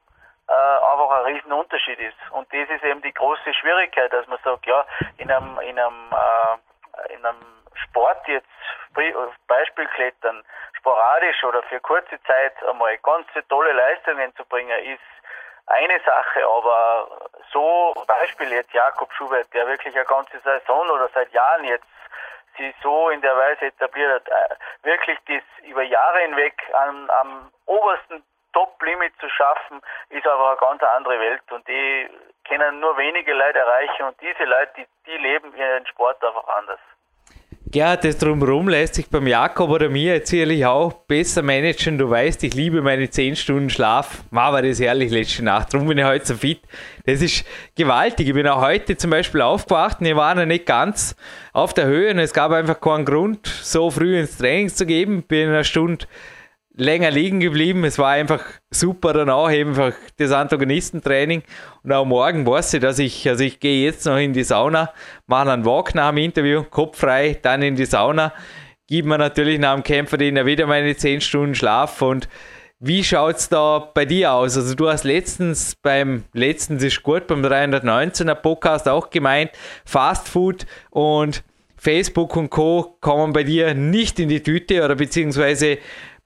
[0.49, 2.17] äh, einfach ein Riesenunterschied ist.
[2.31, 4.85] Und das ist eben die große Schwierigkeit, dass man sagt, ja,
[5.19, 7.41] in einem, in einem, äh, in einem
[7.75, 8.47] Sport jetzt
[9.49, 10.45] Beispiel klettern,
[10.79, 15.01] sporadisch oder für kurze Zeit einmal ganz tolle Leistungen zu bringen, ist
[15.67, 17.09] eine Sache, aber
[17.51, 21.87] so Beispiel jetzt Jakob Schubert, der wirklich eine ganze Saison oder seit Jahren jetzt
[22.57, 27.51] sie so in der Weise etabliert hat, äh, wirklich das über Jahre hinweg am, am
[27.67, 28.23] obersten
[28.55, 32.09] Top-Limit zu schaffen, ist aber eine ganz andere Welt und die
[32.49, 36.81] können nur wenige Leute erreichen und diese Leute, die, die leben ihren Sport einfach anders.
[37.75, 41.99] Gerhard, das drumherum lässt sich beim Jakob oder mir jetzt sicherlich auch besser managen.
[41.99, 44.23] Du weißt, ich liebe meine 10 Stunden Schlaf.
[44.31, 45.75] War aber das herrlich letzte Nacht.
[45.75, 46.61] Darum bin ich heute so fit.
[47.05, 47.45] Das ist
[47.75, 48.29] gewaltig.
[48.29, 51.17] Ich bin auch heute zum Beispiel aufgewacht und ich war noch nicht ganz
[51.53, 55.25] auf der Höhe und es gab einfach keinen Grund, so früh ins Training zu geben.
[55.25, 56.07] Bin in einer Stunde
[56.77, 57.85] länger liegen geblieben.
[57.85, 61.43] Es war einfach super danach, einfach das Antagonistentraining.
[61.83, 64.93] Und auch morgen weiß ich, dass ich, also ich gehe jetzt noch in die Sauna,
[65.27, 68.33] mache einen Walk nach dem Interview, Kopf frei, dann in die Sauna,
[68.87, 72.29] gebe mir natürlich nach dem Kämpferdiener wieder meine 10 Stunden Schlaf und
[72.81, 74.59] wie schaut es da bei dir aus?
[74.59, 79.53] Also du hast letztens beim letzten ist gut beim 319er Podcast auch gemeint,
[79.87, 81.45] Fast Food und
[81.77, 82.97] Facebook und Co.
[83.01, 85.79] kommen bei dir nicht in die Tüte oder beziehungsweise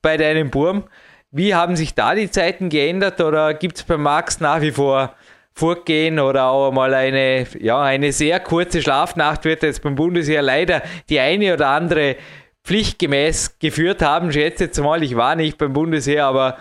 [0.03, 0.84] bei deinem Burm.
[1.30, 5.14] Wie haben sich da die Zeiten geändert oder gibt es bei Max nach wie vor
[5.53, 10.82] Vorgehen oder auch mal eine, ja, eine sehr kurze Schlafnacht wird jetzt beim Bundesheer leider
[11.09, 12.14] die eine oder andere
[12.62, 14.30] pflichtgemäß geführt haben.
[14.30, 16.59] Schätze jetzt mal, ich war nicht beim Bundesheer, aber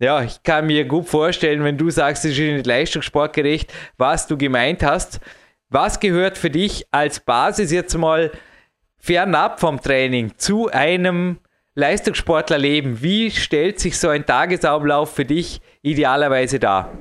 [0.00, 4.36] ja, ich kann mir gut vorstellen, wenn du sagst, es ist nicht leistungssportgerecht, was du
[4.36, 5.20] gemeint hast.
[5.68, 8.32] Was gehört für dich als Basis jetzt mal
[8.98, 11.38] fernab vom Training zu einem
[11.80, 13.02] Leistungssportler leben.
[13.02, 16.92] Wie stellt sich so ein Tagesablauf für dich idealerweise dar?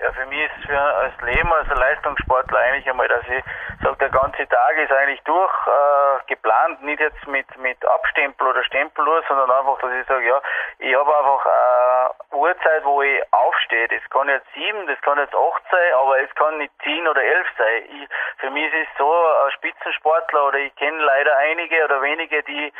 [0.00, 0.45] Ja, für mich
[0.76, 3.42] für als Leben als Leistungssportler eigentlich einmal, dass ich
[3.82, 8.62] sage, der ganze Tag ist eigentlich durch äh, geplant, nicht jetzt mit mit Abstempel oder
[8.64, 10.40] Stempeluhr, sondern einfach, dass ich sage, ja,
[10.78, 13.88] ich habe einfach eine Uhrzeit, wo ich aufstehe.
[13.88, 17.22] Das kann jetzt sieben, das kann jetzt acht sein, aber es kann nicht zehn oder
[17.22, 17.82] elf sein.
[17.88, 18.08] Ich,
[18.38, 22.72] für mich ist es so, ein Spitzensportler oder ich kenne leider einige oder wenige, die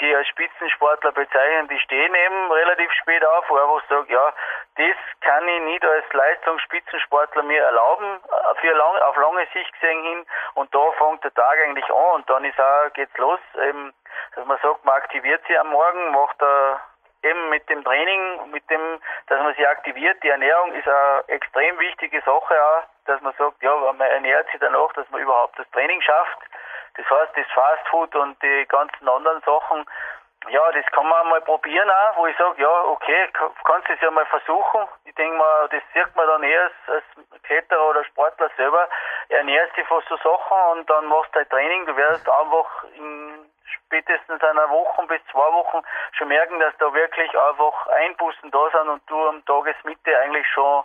[0.00, 4.32] sie als Spitzensportler bezeichnen, die stehen eben relativ spät auf, wo ich einfach sage, ja,
[4.76, 8.20] das kann ich nicht als Leistungsspitzensportler mir erlauben,
[8.60, 10.26] für lang, auf lange Sicht gesehen hin.
[10.54, 13.94] Und da fängt der Tag eigentlich an und dann ist auch, geht's los, eben,
[14.34, 16.80] dass man sagt, man aktiviert sich am Morgen, macht er
[17.22, 20.22] eben mit dem Training, mit dem, dass man sich aktiviert.
[20.22, 24.60] Die Ernährung ist eine extrem wichtige Sache auch, dass man sagt, ja, man ernährt sich
[24.60, 26.38] danach, dass man überhaupt das Training schafft.
[26.96, 29.84] Das heißt, das Fastfood und die ganzen anderen Sachen,
[30.48, 33.28] ja, das kann man mal probieren auch, wo ich sage, ja, okay,
[33.64, 34.88] kannst du es ja mal versuchen.
[35.04, 37.04] Ich denke mal, das sieht man dann eher als,
[37.44, 38.88] Kletterer oder Sportler selber.
[39.28, 41.86] Ernährst dich von so Sachen und dann machst du dein Training.
[41.86, 45.82] Du wirst einfach in spätestens einer Woche bis zwei Wochen
[46.12, 50.84] schon merken, dass da wirklich einfach Einbußen da sind und du am Tagesmitte eigentlich schon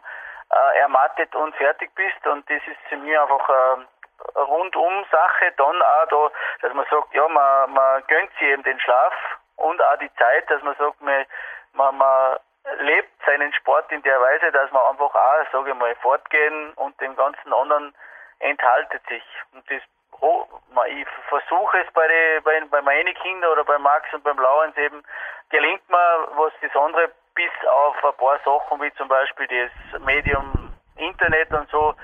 [0.51, 2.25] äh, ermattet und fertig bist.
[2.27, 6.31] Und das ist für mich einfach äh, rundum Sache, dann auch da,
[6.61, 9.13] dass man sagt, ja, man, man gönnt sich eben den Schlaf
[9.59, 11.25] und auch die Zeit, dass man sagt, man,
[11.73, 12.37] man, man
[12.79, 16.99] lebt seinen Sport in der Weise, dass man einfach auch, sage ich mal, fortgehen und
[17.01, 17.93] dem ganzen anderen
[18.39, 19.23] enthaltet sich.
[19.53, 19.81] Und das
[20.21, 20.45] oh,
[20.87, 24.75] ich versuche es bei, die, bei, bei meinen Kindern oder bei Max und beim Lauens
[24.77, 25.03] eben,
[25.49, 30.73] gelingt mir was das andere bis auf ein paar Sachen wie zum Beispiel das Medium
[30.97, 31.95] Internet und so,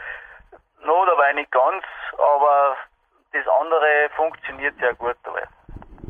[0.81, 1.83] noch dabei nicht ganz,
[2.13, 2.77] aber
[3.33, 5.43] das andere funktioniert sehr gut dabei.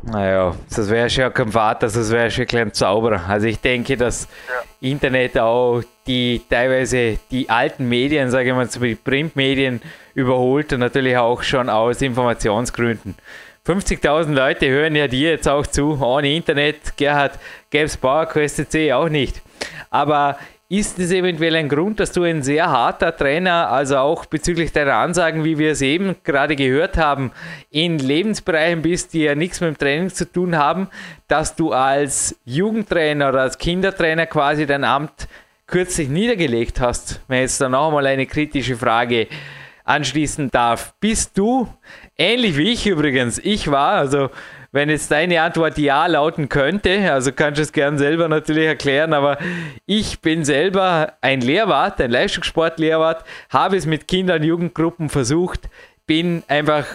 [0.08, 3.22] Naja, das wäre schon kein Vater, das wäre schon ein kleiner Zauberer.
[3.28, 4.88] Also ich denke, dass ja.
[4.88, 9.82] Internet auch die teilweise die alten Medien, sage ich mal, zum Beispiel Printmedien
[10.14, 13.16] überholt und natürlich auch schon aus Informationsgründen.
[13.66, 16.96] 50.000 Leute hören ja dir jetzt auch zu, ohne Internet.
[16.96, 17.36] Gerhard,
[17.68, 19.42] gäbe es PowerQuest C auch nicht.
[19.90, 20.38] Aber
[20.68, 24.94] ist es eventuell ein Grund, dass du ein sehr harter Trainer, also auch bezüglich deiner
[24.94, 27.30] Ansagen, wie wir es eben gerade gehört haben,
[27.70, 30.88] in Lebensbereichen bist, die ja nichts mit dem Training zu tun haben,
[31.28, 35.28] dass du als Jugendtrainer oder als Kindertrainer quasi dein Amt
[35.68, 37.20] kürzlich niedergelegt hast?
[37.28, 39.28] Wenn jetzt dann auch mal eine kritische Frage
[39.84, 40.94] anschließen darf.
[40.98, 41.68] Bist du,
[42.18, 44.30] ähnlich wie ich übrigens, ich war, also
[44.72, 49.12] wenn jetzt deine Antwort ja lauten könnte, also kannst du es gern selber natürlich erklären,
[49.12, 49.38] aber
[49.86, 55.68] ich bin selber ein Lehrwart, ein Leistungssportlehrwart, habe es mit Kindern und Jugendgruppen versucht,
[56.06, 56.86] bin einfach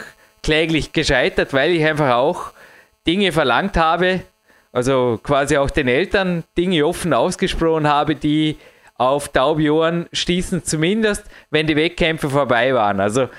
[0.43, 2.51] kläglich gescheitert, weil ich einfach auch
[3.07, 4.21] Dinge verlangt habe,
[4.71, 8.57] also quasi auch den Eltern Dinge offen ausgesprochen habe, die
[8.95, 12.99] auf taube Ohren stießen, zumindest wenn die Wettkämpfe vorbei waren.
[12.99, 13.29] Also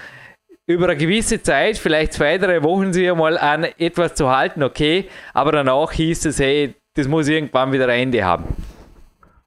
[0.73, 5.09] über eine gewisse Zeit, vielleicht zwei, drei Wochen, sich einmal an etwas zu halten, okay,
[5.35, 8.45] aber danach hieß es, hey, das muss irgendwann wieder ein Ende haben.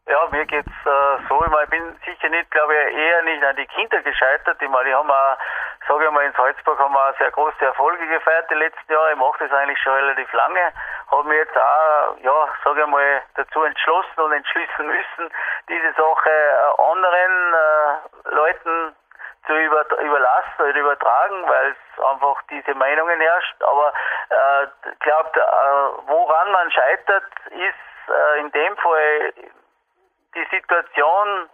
[0.08, 3.44] Ja, mir geht's äh, so, ich, mein, ich bin sicher nicht, glaube ich, eher nicht
[3.44, 4.62] an die Kinder gescheitert.
[4.62, 5.38] Ich meine, die haben auch,
[5.88, 9.14] sage ich mal, in Salzburg haben wir sehr große Erfolge gefeiert die letzten Jahre.
[9.14, 10.62] Ich mache das eigentlich schon relativ lange.
[11.10, 15.34] Habe mich jetzt auch, ja, sage ich mal, dazu entschlossen und entschließen müssen,
[15.70, 18.96] diese Sache äh, anderen äh, Leuten
[19.46, 23.64] zu über, überlassen oder übertragen, weil es einfach diese Meinungen herrscht.
[23.64, 23.94] Aber
[24.30, 29.34] ich äh, glaube, äh, woran man scheitert, ist äh, in dem Fall
[30.36, 31.50] die Situation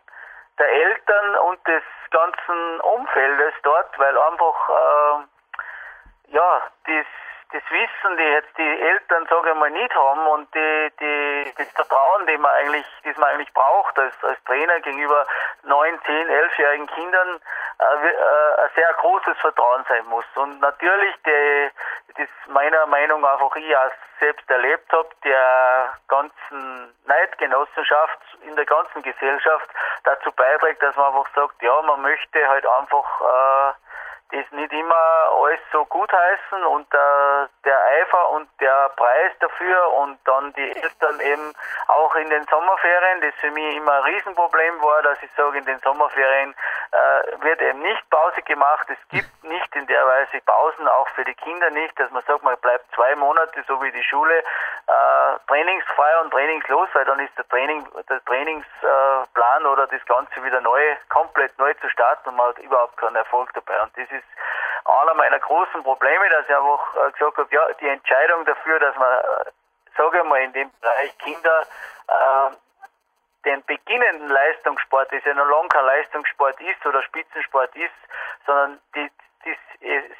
[0.57, 7.05] der Eltern und des ganzen Umfeldes dort, weil einfach äh, ja das
[7.51, 11.69] das Wissen, die jetzt die Eltern, sage ich mal, nicht haben und die, die, das
[11.71, 15.25] Vertrauen, das man eigentlich, das man eigentlich braucht als, als Trainer gegenüber
[15.63, 17.41] neun, zehn, elfjährigen Kindern,
[17.79, 20.25] äh, äh, ein sehr großes Vertrauen sein muss.
[20.35, 21.69] Und natürlich, die,
[22.17, 28.65] das meiner Meinung nach auch ich auch selbst erlebt habe, der ganzen Neidgenossenschaft in der
[28.65, 29.69] ganzen Gesellschaft
[30.03, 33.73] dazu beiträgt, dass man einfach sagt, ja, man möchte halt einfach äh,
[34.31, 39.93] das nicht immer alles so gut heißen und äh, der Eifer und der Preis dafür
[39.93, 41.53] und dann die Eltern eben
[41.87, 45.65] auch in den Sommerferien, das für mich immer ein Riesenproblem war, dass ich sage, in
[45.65, 46.55] den Sommerferien
[46.91, 48.87] äh, wird eben nicht Pause gemacht.
[48.89, 52.43] Es gibt nicht in der Weise Pausen, auch für die Kinder nicht, dass man sagt,
[52.43, 57.37] man bleibt zwei Monate, so wie die Schule, äh, trainingsfrei und trainingslos, weil dann ist
[57.37, 62.49] der Training, der Trainingsplan oder das Ganze wieder neu, komplett neu zu starten und man
[62.49, 63.81] hat überhaupt keinen Erfolg dabei.
[63.81, 64.20] Und das ist
[64.85, 68.95] einer meiner großen Probleme, dass ich einfach äh, gesagt habe, ja, die Entscheidung dafür, dass
[68.95, 69.51] man, äh,
[69.97, 71.61] sage ich mal, in dem Bereich Kinder
[72.07, 72.55] äh,
[73.45, 77.93] den beginnenden Leistungssport, das ja noch lange kein Leistungssport ist oder Spitzensport ist,
[78.45, 79.09] sondern die,
[79.45, 79.57] die,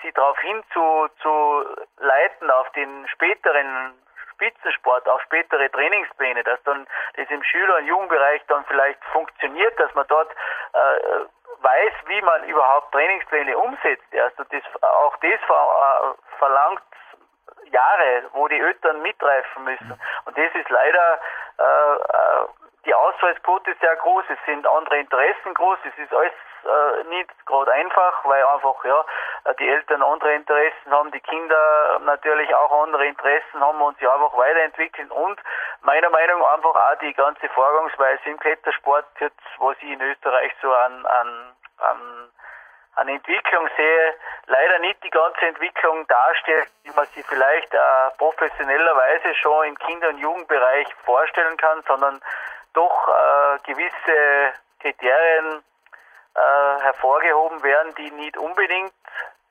[0.01, 1.65] sie darauf hin zu, zu
[1.99, 3.93] leiten auf den späteren
[4.31, 9.93] Spitzensport, auf spätere Trainingspläne, dass dann das im Schüler- und Jugendbereich dann vielleicht funktioniert, dass
[9.93, 10.31] man dort
[10.73, 11.25] äh,
[11.61, 14.03] weiß, wie man überhaupt Trainingspläne umsetzt.
[14.13, 16.81] Also das, auch das äh, verlangt
[17.71, 19.99] Jahre, wo die Eltern mitreifen müssen.
[20.25, 21.19] Und das ist leider
[21.57, 22.47] äh, äh
[22.83, 26.33] die Ausfallsquote sehr groß, es sind andere Interessen groß, es ist alles
[26.65, 29.05] äh, nicht gerade einfach, weil einfach ja
[29.59, 34.35] die Eltern andere Interessen haben, die Kinder natürlich auch andere Interessen haben und sie einfach
[34.37, 35.39] weiterentwickeln und
[35.81, 40.51] meiner Meinung nach einfach auch die ganze Vorgangsweise im Klettersport, jetzt, was ich in Österreich
[40.61, 42.31] so an, an, an
[42.95, 44.13] an Entwicklung sehe,
[44.47, 47.77] leider nicht die ganze Entwicklung darstellt, wie man sie vielleicht äh,
[48.17, 52.21] professionellerweise schon im Kinder- und Jugendbereich vorstellen kann, sondern
[52.73, 55.63] doch äh, gewisse Kriterien
[56.35, 58.93] äh, hervorgehoben werden, die nicht unbedingt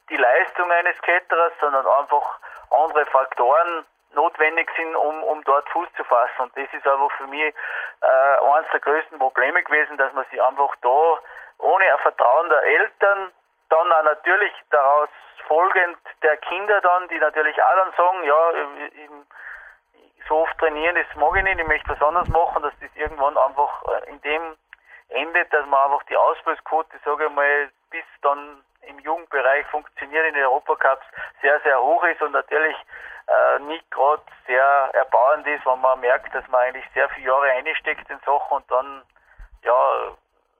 [0.08, 2.38] die Leistung eines Kletterers, sondern einfach
[2.70, 6.40] andere Faktoren notwendig sind, um, um dort Fuß zu fassen.
[6.40, 7.54] Und das ist einfach für mich
[8.00, 11.18] äh, eines der größten Probleme gewesen, dass man sich einfach da
[11.58, 13.32] ohne ein Vertrauen der Eltern,
[13.68, 15.08] dann auch natürlich daraus
[15.46, 18.52] folgend der Kinder dann, die natürlich auch dann sagen, ja,
[20.28, 23.36] so oft trainieren, das mag ich nicht, ich möchte was anderes machen, dass das irgendwann
[23.36, 24.56] einfach äh, in dem
[25.10, 30.34] endet, dass man einfach die Ausfallsquote, sage ich mal, bis dann im Jugendbereich funktioniert in
[30.34, 31.04] den Europacups
[31.42, 32.76] sehr, sehr hoch ist und natürlich
[33.28, 37.50] äh, nicht gerade sehr erbauend ist, wenn man merkt, dass man eigentlich sehr viele Jahre
[37.50, 39.02] einsteckt in Sachen und dann
[39.62, 40.16] ja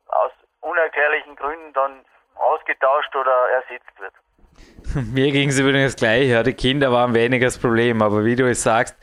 [0.08, 4.14] aus unerklärlichen Gründen dann ausgetauscht oder ersetzt wird.
[5.12, 8.48] Mir ging es übrigens gleich, ja, die Kinder waren weniger das Problem, aber wie du
[8.48, 8.96] es sagst,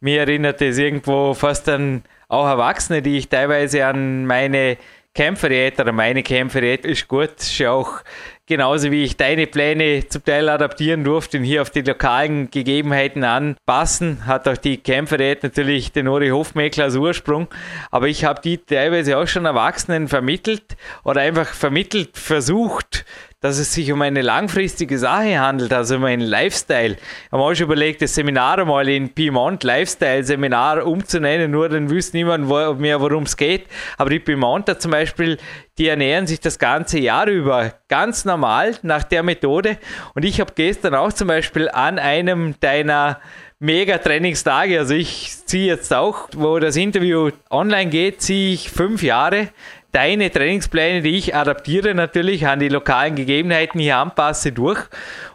[0.00, 4.76] mir erinnert es irgendwo fast an auch Erwachsene, die ich teilweise an meine
[5.14, 8.00] Kämpferdiät oder meine Kämpferdiät ist gut, ist ja auch
[8.46, 13.22] genauso wie ich deine Pläne zum Teil adaptieren durfte und hier auf die lokalen Gegebenheiten
[13.22, 14.26] anpassen.
[14.26, 17.46] Hat auch die Kämpferdiät natürlich den Uri Hofmeckler als Ursprung,
[17.92, 23.04] aber ich habe die teilweise auch schon Erwachsenen vermittelt oder einfach vermittelt versucht,
[23.44, 26.94] dass es sich um eine langfristige Sache handelt, also um einen Lifestyle.
[26.94, 32.16] Ich habe auch schon überlegt, das Seminar mal in Piemont Lifestyle-Seminar umzunennen, nur dann wüsste
[32.16, 32.48] niemand
[32.80, 33.66] mehr, worum es geht.
[33.98, 35.36] Aber die Piemonter zum Beispiel,
[35.76, 39.76] die ernähren sich das ganze Jahr über ganz normal nach der Methode.
[40.14, 43.20] Und ich habe gestern auch zum Beispiel an einem deiner
[43.58, 44.78] Mega-Trainingstage.
[44.78, 49.48] Also ich ziehe jetzt auch, wo das Interview online geht, ziehe ich fünf Jahre
[49.94, 54.80] deine Trainingspläne, die ich adaptiere natürlich an die lokalen Gegebenheiten hier anpasse, durch.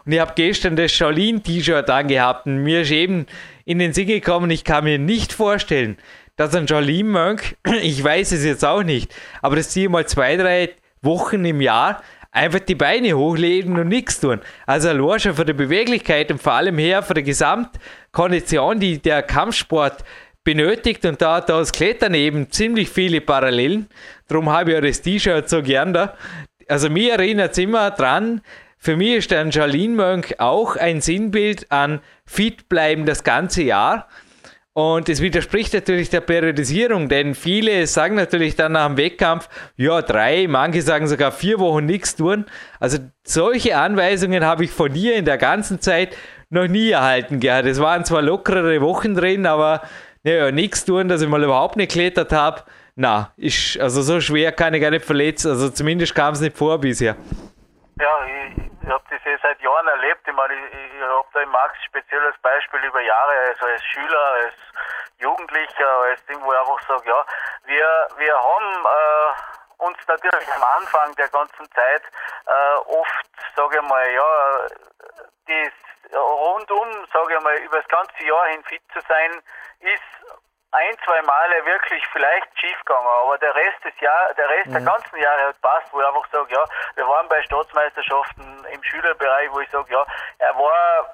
[0.04, 3.26] Und ich habe gestern das Shaolin-T-Shirt angehabt und mir ist eben
[3.64, 5.96] in den Sinn gekommen, ich kann mir nicht vorstellen,
[6.36, 10.70] dass ein Shaolin-Monk, ich weiß es jetzt auch nicht, aber das ziehe mal zwei, drei
[11.00, 12.02] Wochen im Jahr
[12.32, 14.40] einfach die Beine hochlegen und nichts tun.
[14.66, 20.04] Also schon von der Beweglichkeit und vor allem her von der Gesamtkondition, die der Kampfsport
[20.44, 23.88] benötigt und da hat das Klettern eben ziemlich viele Parallelen.
[24.28, 26.14] Darum habe ich auch das T-Shirt so gern da.
[26.68, 28.40] Also mir erinnert es immer dran,
[28.78, 34.08] für mich ist ein Monk auch ein Sinnbild an fit bleiben das ganze Jahr.
[34.72, 40.00] Und es widerspricht natürlich der Periodisierung, denn viele sagen natürlich dann nach dem Wettkampf, ja,
[40.00, 42.46] drei, manche sagen sogar vier Wochen nichts tun.
[42.78, 46.16] Also solche Anweisungen habe ich von dir in der ganzen Zeit
[46.48, 47.66] noch nie erhalten gehabt.
[47.66, 49.82] Es waren zwar lockerere Wochen drin, aber
[50.22, 52.62] ja, nichts tun, dass ich mal überhaupt nicht geklettert habe.
[52.96, 55.52] Na, ist, also so schwer kann ich gar nicht verletzen.
[55.52, 57.16] Also zumindest kam es nicht vor bisher.
[57.98, 60.20] Ja, ich, ich habe das ja seit Jahren erlebt.
[60.26, 63.82] Ich meine, ich, ich habe da im Max speziell als Beispiel über Jahre, also als
[63.84, 64.54] Schüler, als
[65.18, 67.24] Jugendlicher, als Ding, wo ich einfach sage, ja,
[67.64, 72.02] wir, wir haben äh, uns natürlich am Anfang der ganzen Zeit
[72.46, 74.66] äh, oft, sage ich mal, ja,
[75.46, 79.42] das rundum, sage ich mal, über das ganze Jahr hin fit zu sein,
[79.80, 80.02] ist
[80.72, 84.72] ein, zwei Male wirklich vielleicht schief gegangen, aber der Rest des Jahr, der Rest mhm.
[84.72, 86.64] der ganzen Jahre hat passt, wo ich einfach sage, ja,
[86.94, 90.06] wir waren bei Staatsmeisterschaften im Schülerbereich, wo ich sage, ja,
[90.38, 91.12] er war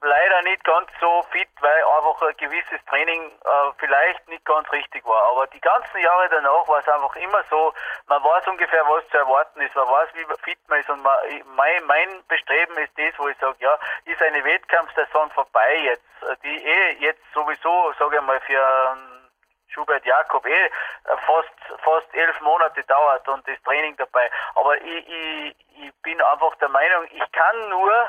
[0.00, 5.04] leider nicht ganz so fit, weil einfach ein gewisses Training äh, vielleicht nicht ganz richtig
[5.04, 5.28] war.
[5.30, 7.72] Aber die ganzen Jahre danach war es einfach immer so,
[8.06, 11.16] man weiß ungefähr, was zu erwarten ist, man weiß, wie fit man ist und man,
[11.56, 16.36] mein, mein Bestreben ist das, wo ich sage, ja, ist eine Wettkampfsaison vorbei jetzt, äh,
[16.44, 18.96] die eh jetzt sowieso, sage ich mal, für
[19.68, 20.70] Schubert Jakob eh äh,
[21.26, 24.30] fast, fast elf Monate dauert und das Training dabei.
[24.54, 28.08] Aber ich, ich, ich bin einfach der Meinung, ich kann nur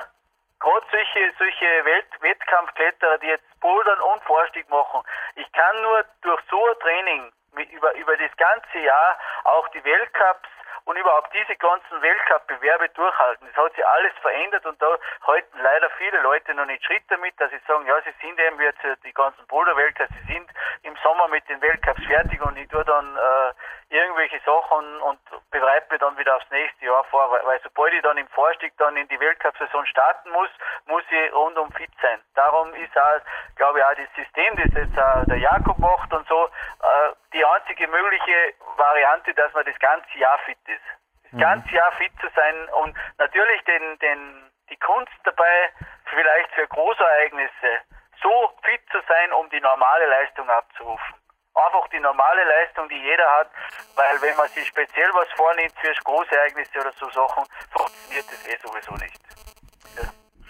[0.60, 5.02] gerade solche, solche Welt Wettkampfkletterer, die jetzt Bouldern und Vorstieg machen,
[5.36, 7.32] ich kann nur durch so ein Training
[7.72, 10.50] über, über das ganze Jahr auch die Weltcups
[10.86, 13.48] und überhaupt diese ganzen Weltcup-Bewerbe durchhalten.
[13.48, 14.98] Es hat sich alles verändert und da
[15.28, 18.60] halten leider viele Leute noch nicht Schritt damit, dass sie sagen, ja, sie sind eben
[18.60, 20.50] jetzt die ganzen Boulder-Weltcups, sie sind
[20.84, 23.54] im Sommer mit den Weltcups fertig und ich tue dann äh,
[23.90, 25.20] irgendwelche Sachen und
[25.50, 28.74] bereite mich dann wieder aufs nächste Jahr vor, weil, weil sobald ich dann im Vorstieg
[28.78, 30.50] dann in die Weltcup-Saison starten muss,
[30.86, 32.20] muss ich rundum fit sein.
[32.36, 33.20] Darum ist auch,
[33.56, 37.44] glaube ich, auch das System, das jetzt auch der Jakob macht und so, äh, die
[37.44, 40.86] einzige mögliche Variante, dass man das ganze Jahr fit ist.
[41.24, 41.40] Das mhm.
[41.40, 45.72] ganze Jahr fit zu sein und natürlich den, den, die Kunst dabei,
[46.06, 47.82] vielleicht für Großereignisse,
[48.22, 51.20] so fit zu sein, um die normale Leistung abzurufen
[51.66, 53.50] einfach die normale Leistung, die jeder hat,
[53.96, 58.58] weil wenn man sich speziell was vornimmt für Großereignisse oder so Sachen, funktioniert das eh
[58.62, 59.20] sowieso nicht.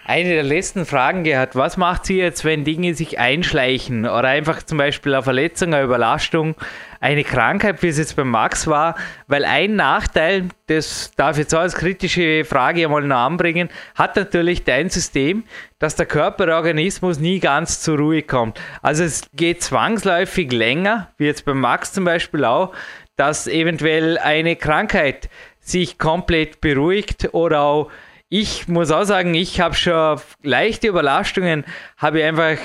[0.10, 4.64] Eine der letzten Fragen gehabt, was macht sie jetzt, wenn Dinge sich einschleichen oder einfach
[4.64, 6.56] zum Beispiel eine Verletzung, eine Überlastung,
[7.00, 8.96] eine Krankheit, wie es jetzt beim Max war?
[9.28, 14.16] Weil ein Nachteil, das darf ich jetzt auch als kritische Frage einmal noch anbringen, hat
[14.16, 15.44] natürlich dein System,
[15.80, 18.60] dass der Körperorganismus nie ganz zur Ruhe kommt.
[18.82, 22.74] Also es geht zwangsläufig länger, wie jetzt beim Max zum Beispiel auch,
[23.16, 27.90] dass eventuell eine Krankheit sich komplett beruhigt oder auch
[28.32, 31.66] ich muss auch sagen, ich habe schon leichte Überlastungen,
[31.98, 32.58] habe ich einfach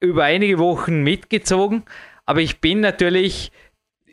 [0.00, 1.84] über einige Wochen mitgezogen,
[2.24, 3.52] aber ich bin natürlich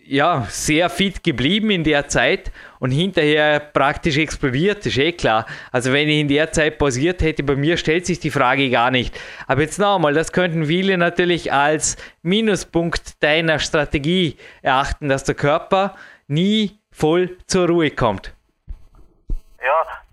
[0.06, 5.45] ja, sehr fit geblieben in der Zeit und hinterher praktisch explodiert, ist eh klar.
[5.72, 8.91] Also wenn ich in der Zeit pausiert hätte, bei mir stellt sich die Frage gar
[8.91, 9.18] nicht.
[9.47, 15.95] Aber jetzt nochmal, das könnten viele natürlich als Minuspunkt deiner Strategie erachten, dass der Körper
[16.28, 18.34] nie voll zur Ruhe kommt.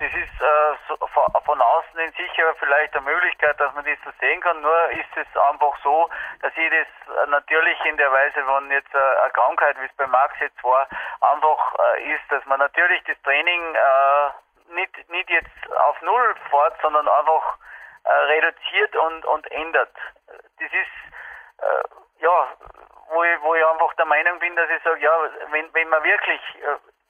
[0.01, 0.97] Das ist äh,
[1.45, 4.59] von außen in sicher vielleicht eine Möglichkeit, dass man das so sehen kann.
[4.63, 6.09] Nur ist es einfach so,
[6.41, 9.97] dass ich das äh, natürlich in der Weise, wenn jetzt äh, eine Krankheit, wie es
[9.99, 10.89] bei Max jetzt war,
[11.21, 16.81] einfach äh, ist, dass man natürlich das Training äh, nicht, nicht jetzt auf Null fährt,
[16.81, 17.59] sondern einfach
[18.05, 19.95] äh, reduziert und, und ändert.
[20.29, 22.49] Das ist, ja,
[23.09, 25.13] wo ich, wo ich einfach der Meinung bin, dass ich sage, ja,
[25.51, 26.41] wenn, wenn man wirklich,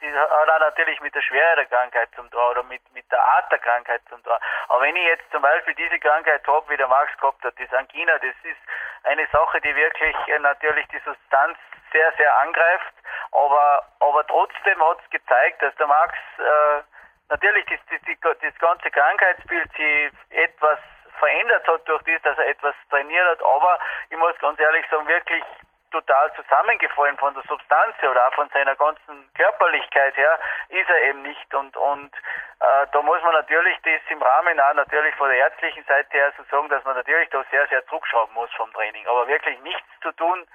[0.01, 3.22] das hat auch natürlich mit der Schwere der Krankheit zum tun oder mit, mit der
[3.22, 4.32] Art der Krankheit zum tun.
[4.68, 7.72] Aber wenn ich jetzt zum Beispiel diese Krankheit habe, wie der Max gehabt hat, das
[7.72, 8.61] Angina, das ist
[9.05, 11.59] eine Sache, die wirklich äh, natürlich die Substanz
[11.92, 12.94] sehr, sehr angreift.
[13.32, 16.82] Aber, aber trotzdem hat es gezeigt, dass der Max äh,
[17.28, 20.78] natürlich das, das, das ganze Krankheitsbild sich etwas
[21.18, 23.42] verändert hat durch das, dass er etwas trainiert hat.
[23.42, 23.78] Aber
[24.09, 25.44] ich muss ganz ehrlich sagen, wirklich
[25.91, 30.38] total zusammengefallen von der Substanz oder auch von seiner ganzen Körperlichkeit her
[30.68, 32.14] ist er eben nicht und und
[32.61, 36.32] äh, da muss man natürlich das im Rahmen auch natürlich von der ärztlichen Seite her
[36.36, 39.88] so sagen, dass man natürlich da sehr sehr zurückschrauben muss vom Training, aber wirklich nichts
[40.03, 40.47] zu tun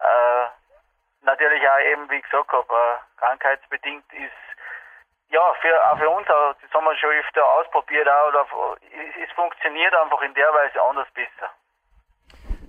[0.00, 0.46] äh,
[1.22, 4.32] natürlich auch eben wie ich gesagt habe äh, krankheitsbedingt ist
[5.30, 8.46] ja, für, auch für uns, das haben wir schon öfter ausprobiert, auch, oder,
[8.82, 11.50] es, es funktioniert einfach in der Weise anders besser.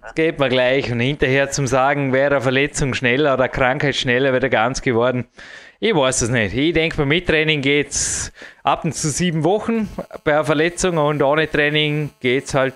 [0.06, 0.92] Das geht mir gleich.
[0.92, 5.26] Und hinterher zum Sagen, wäre eine Verletzung schneller oder Krankheit schneller wieder ganz geworden.
[5.80, 6.56] Ich weiß es nicht.
[6.56, 8.32] Ich denke, beim Mittraining geht es
[8.62, 9.90] ab und zu sieben Wochen
[10.24, 12.76] bei einer Verletzung und ohne Training geht es halt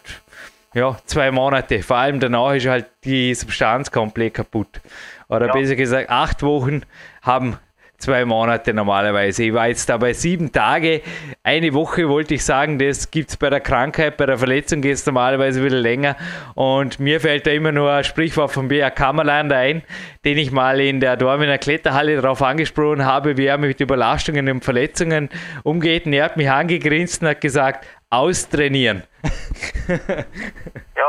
[0.73, 1.83] ja, zwei Monate.
[1.83, 4.81] Vor allem danach ist halt die Substanz komplett kaputt.
[5.27, 5.53] Oder ja.
[5.53, 6.81] besser gesagt, acht Wochen
[7.21, 7.57] haben
[7.99, 9.43] zwei Monate normalerweise.
[9.43, 11.01] Ich war jetzt dabei sieben Tage.
[11.43, 14.93] Eine Woche wollte ich sagen, das gibt es bei der Krankheit, bei der Verletzung geht
[14.93, 16.15] es normalerweise wieder länger.
[16.55, 18.89] Und mir fällt da immer nur ein Sprichwort von B.A.
[18.89, 19.83] Kammerlander ein,
[20.25, 24.63] den ich mal in der Dormener Kletterhalle darauf angesprochen habe, wie er mit Überlastungen und
[24.63, 25.29] Verletzungen
[25.63, 26.05] umgeht.
[26.05, 29.03] Und er hat mich angegrinst und hat gesagt, austrainieren.
[29.87, 31.08] ja,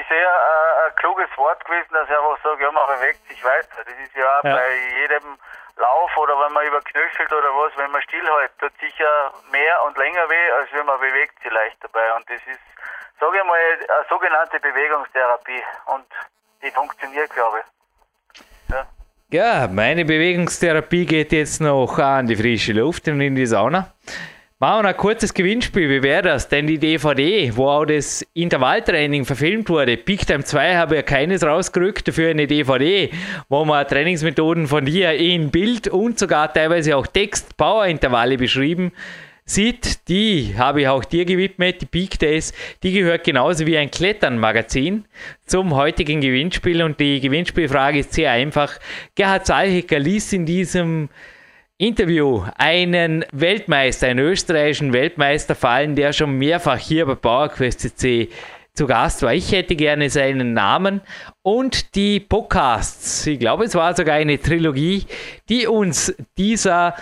[0.00, 3.44] ist eher äh, ein kluges Wort gewesen, dass er einfach sagt, ja, man bewegt sich
[3.44, 3.84] weiter.
[3.84, 4.56] Das ist ja, ja.
[4.56, 4.70] bei
[5.00, 5.38] jedem
[5.76, 10.28] Lauf oder wenn man überknöchelt oder was, wenn man stillhält, tut sicher mehr und länger
[10.28, 12.12] weh, als wenn man bewegt sich leicht dabei.
[12.16, 12.64] Und das ist,
[13.20, 16.06] sage ich mal, eine sogenannte Bewegungstherapie und
[16.62, 18.74] die funktioniert, glaube ich.
[18.74, 18.86] Ja.
[19.32, 23.92] Ja, meine Bewegungstherapie geht jetzt noch an die frische Luft und in die Sauna.
[24.62, 25.88] Machen wir ein kurzes Gewinnspiel.
[25.88, 26.46] Wie wäre das?
[26.46, 31.42] Denn die DVD, wo auch das Intervalltraining verfilmt wurde, Peak Time 2 habe ja keines
[31.42, 33.08] rausgerückt, dafür eine DVD,
[33.48, 38.92] wo man Trainingsmethoden von dir in Bild und sogar teilweise auch Text-Power-Intervalle beschrieben
[39.46, 42.52] sieht, die habe ich auch dir gewidmet, die Peak Days,
[42.82, 45.06] die gehört genauso wie ein Klettern-Magazin
[45.46, 48.78] zum heutigen Gewinnspiel und die Gewinnspielfrage ist sehr einfach.
[49.14, 51.08] Gerhard Salhecker ließ in diesem
[51.80, 58.28] Interview einen Weltmeister, einen österreichischen Weltmeister fallen, der schon mehrfach hier bei PowerQuest CC
[58.74, 59.32] zu Gast war.
[59.32, 61.00] Ich hätte gerne seinen Namen
[61.40, 63.26] und die Podcasts.
[63.26, 65.06] Ich glaube, es war sogar eine Trilogie,
[65.48, 66.96] die uns dieser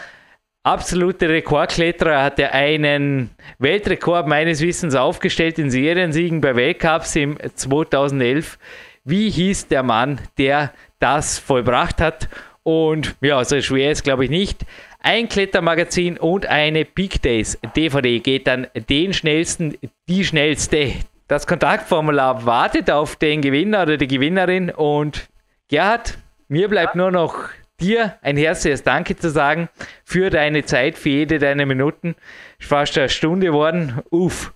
[0.62, 8.60] absolute Rekordkletterer hatte einen Weltrekord meines Wissens aufgestellt in Seriensiegen bei Weltcups im 2011.
[9.02, 12.28] Wie hieß der Mann, der das vollbracht hat?
[12.68, 14.66] Und ja, so schwer ist glaube ich nicht.
[15.00, 20.92] Ein Klettermagazin und eine Big Days DVD geht dann den schnellsten, die schnellste.
[21.28, 25.30] Das Kontaktformular wartet auf den Gewinner oder die Gewinnerin und
[25.68, 27.48] Gerhard, mir bleibt nur noch
[27.80, 29.70] dir ein herzliches Danke zu sagen
[30.04, 32.16] für deine Zeit, für jede deiner Minuten.
[32.58, 34.02] Es ist fast eine Stunde geworden.
[34.10, 34.52] Uff,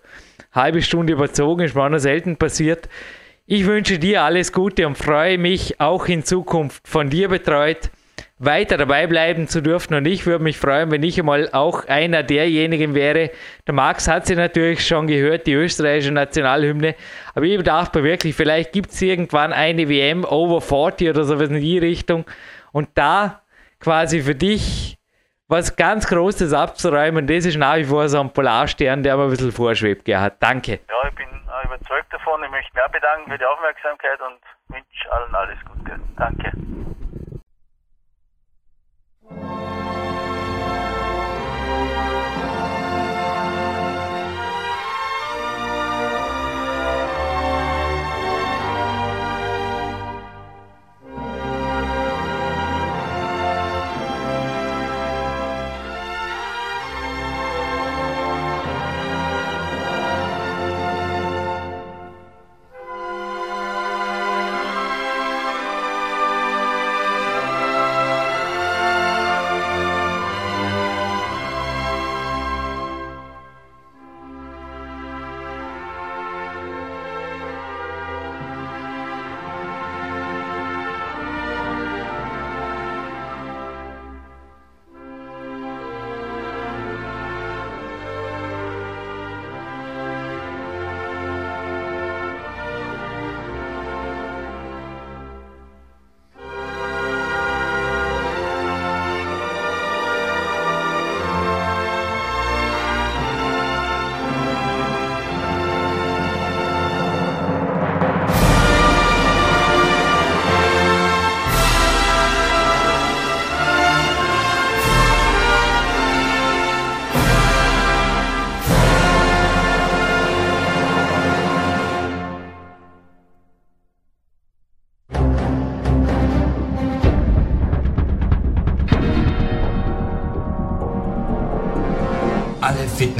[0.52, 2.90] halbe Stunde überzogen, ist mir noch selten passiert.
[3.46, 7.90] Ich wünsche dir alles Gute und freue mich auch in Zukunft von dir betreut
[8.45, 9.95] weiter dabei bleiben zu dürfen.
[9.95, 13.30] Und ich würde mich freuen, wenn ich einmal auch einer derjenigen wäre.
[13.66, 16.95] Der Max hat sie natürlich schon gehört, die österreichische Nationalhymne.
[17.34, 21.61] Aber ich mir wirklich, vielleicht gibt es irgendwann eine WM over 40 oder sowas in
[21.61, 22.24] die Richtung.
[22.72, 23.43] Und da
[23.78, 24.99] quasi für dich
[25.47, 29.30] was ganz Großes abzuräumen, das ist nach wie vor so ein Polarstern, der mir ein
[29.30, 30.34] bisschen vorschwebt, Gerhard.
[30.40, 30.80] Danke.
[30.88, 31.26] Ja, ich bin
[31.64, 32.43] überzeugt davon.
[32.43, 36.01] Ich möchte mich auch bedanken für die Aufmerksamkeit und wünsche allen alles Gute.
[36.16, 36.53] Danke.
[39.41, 39.72] Alle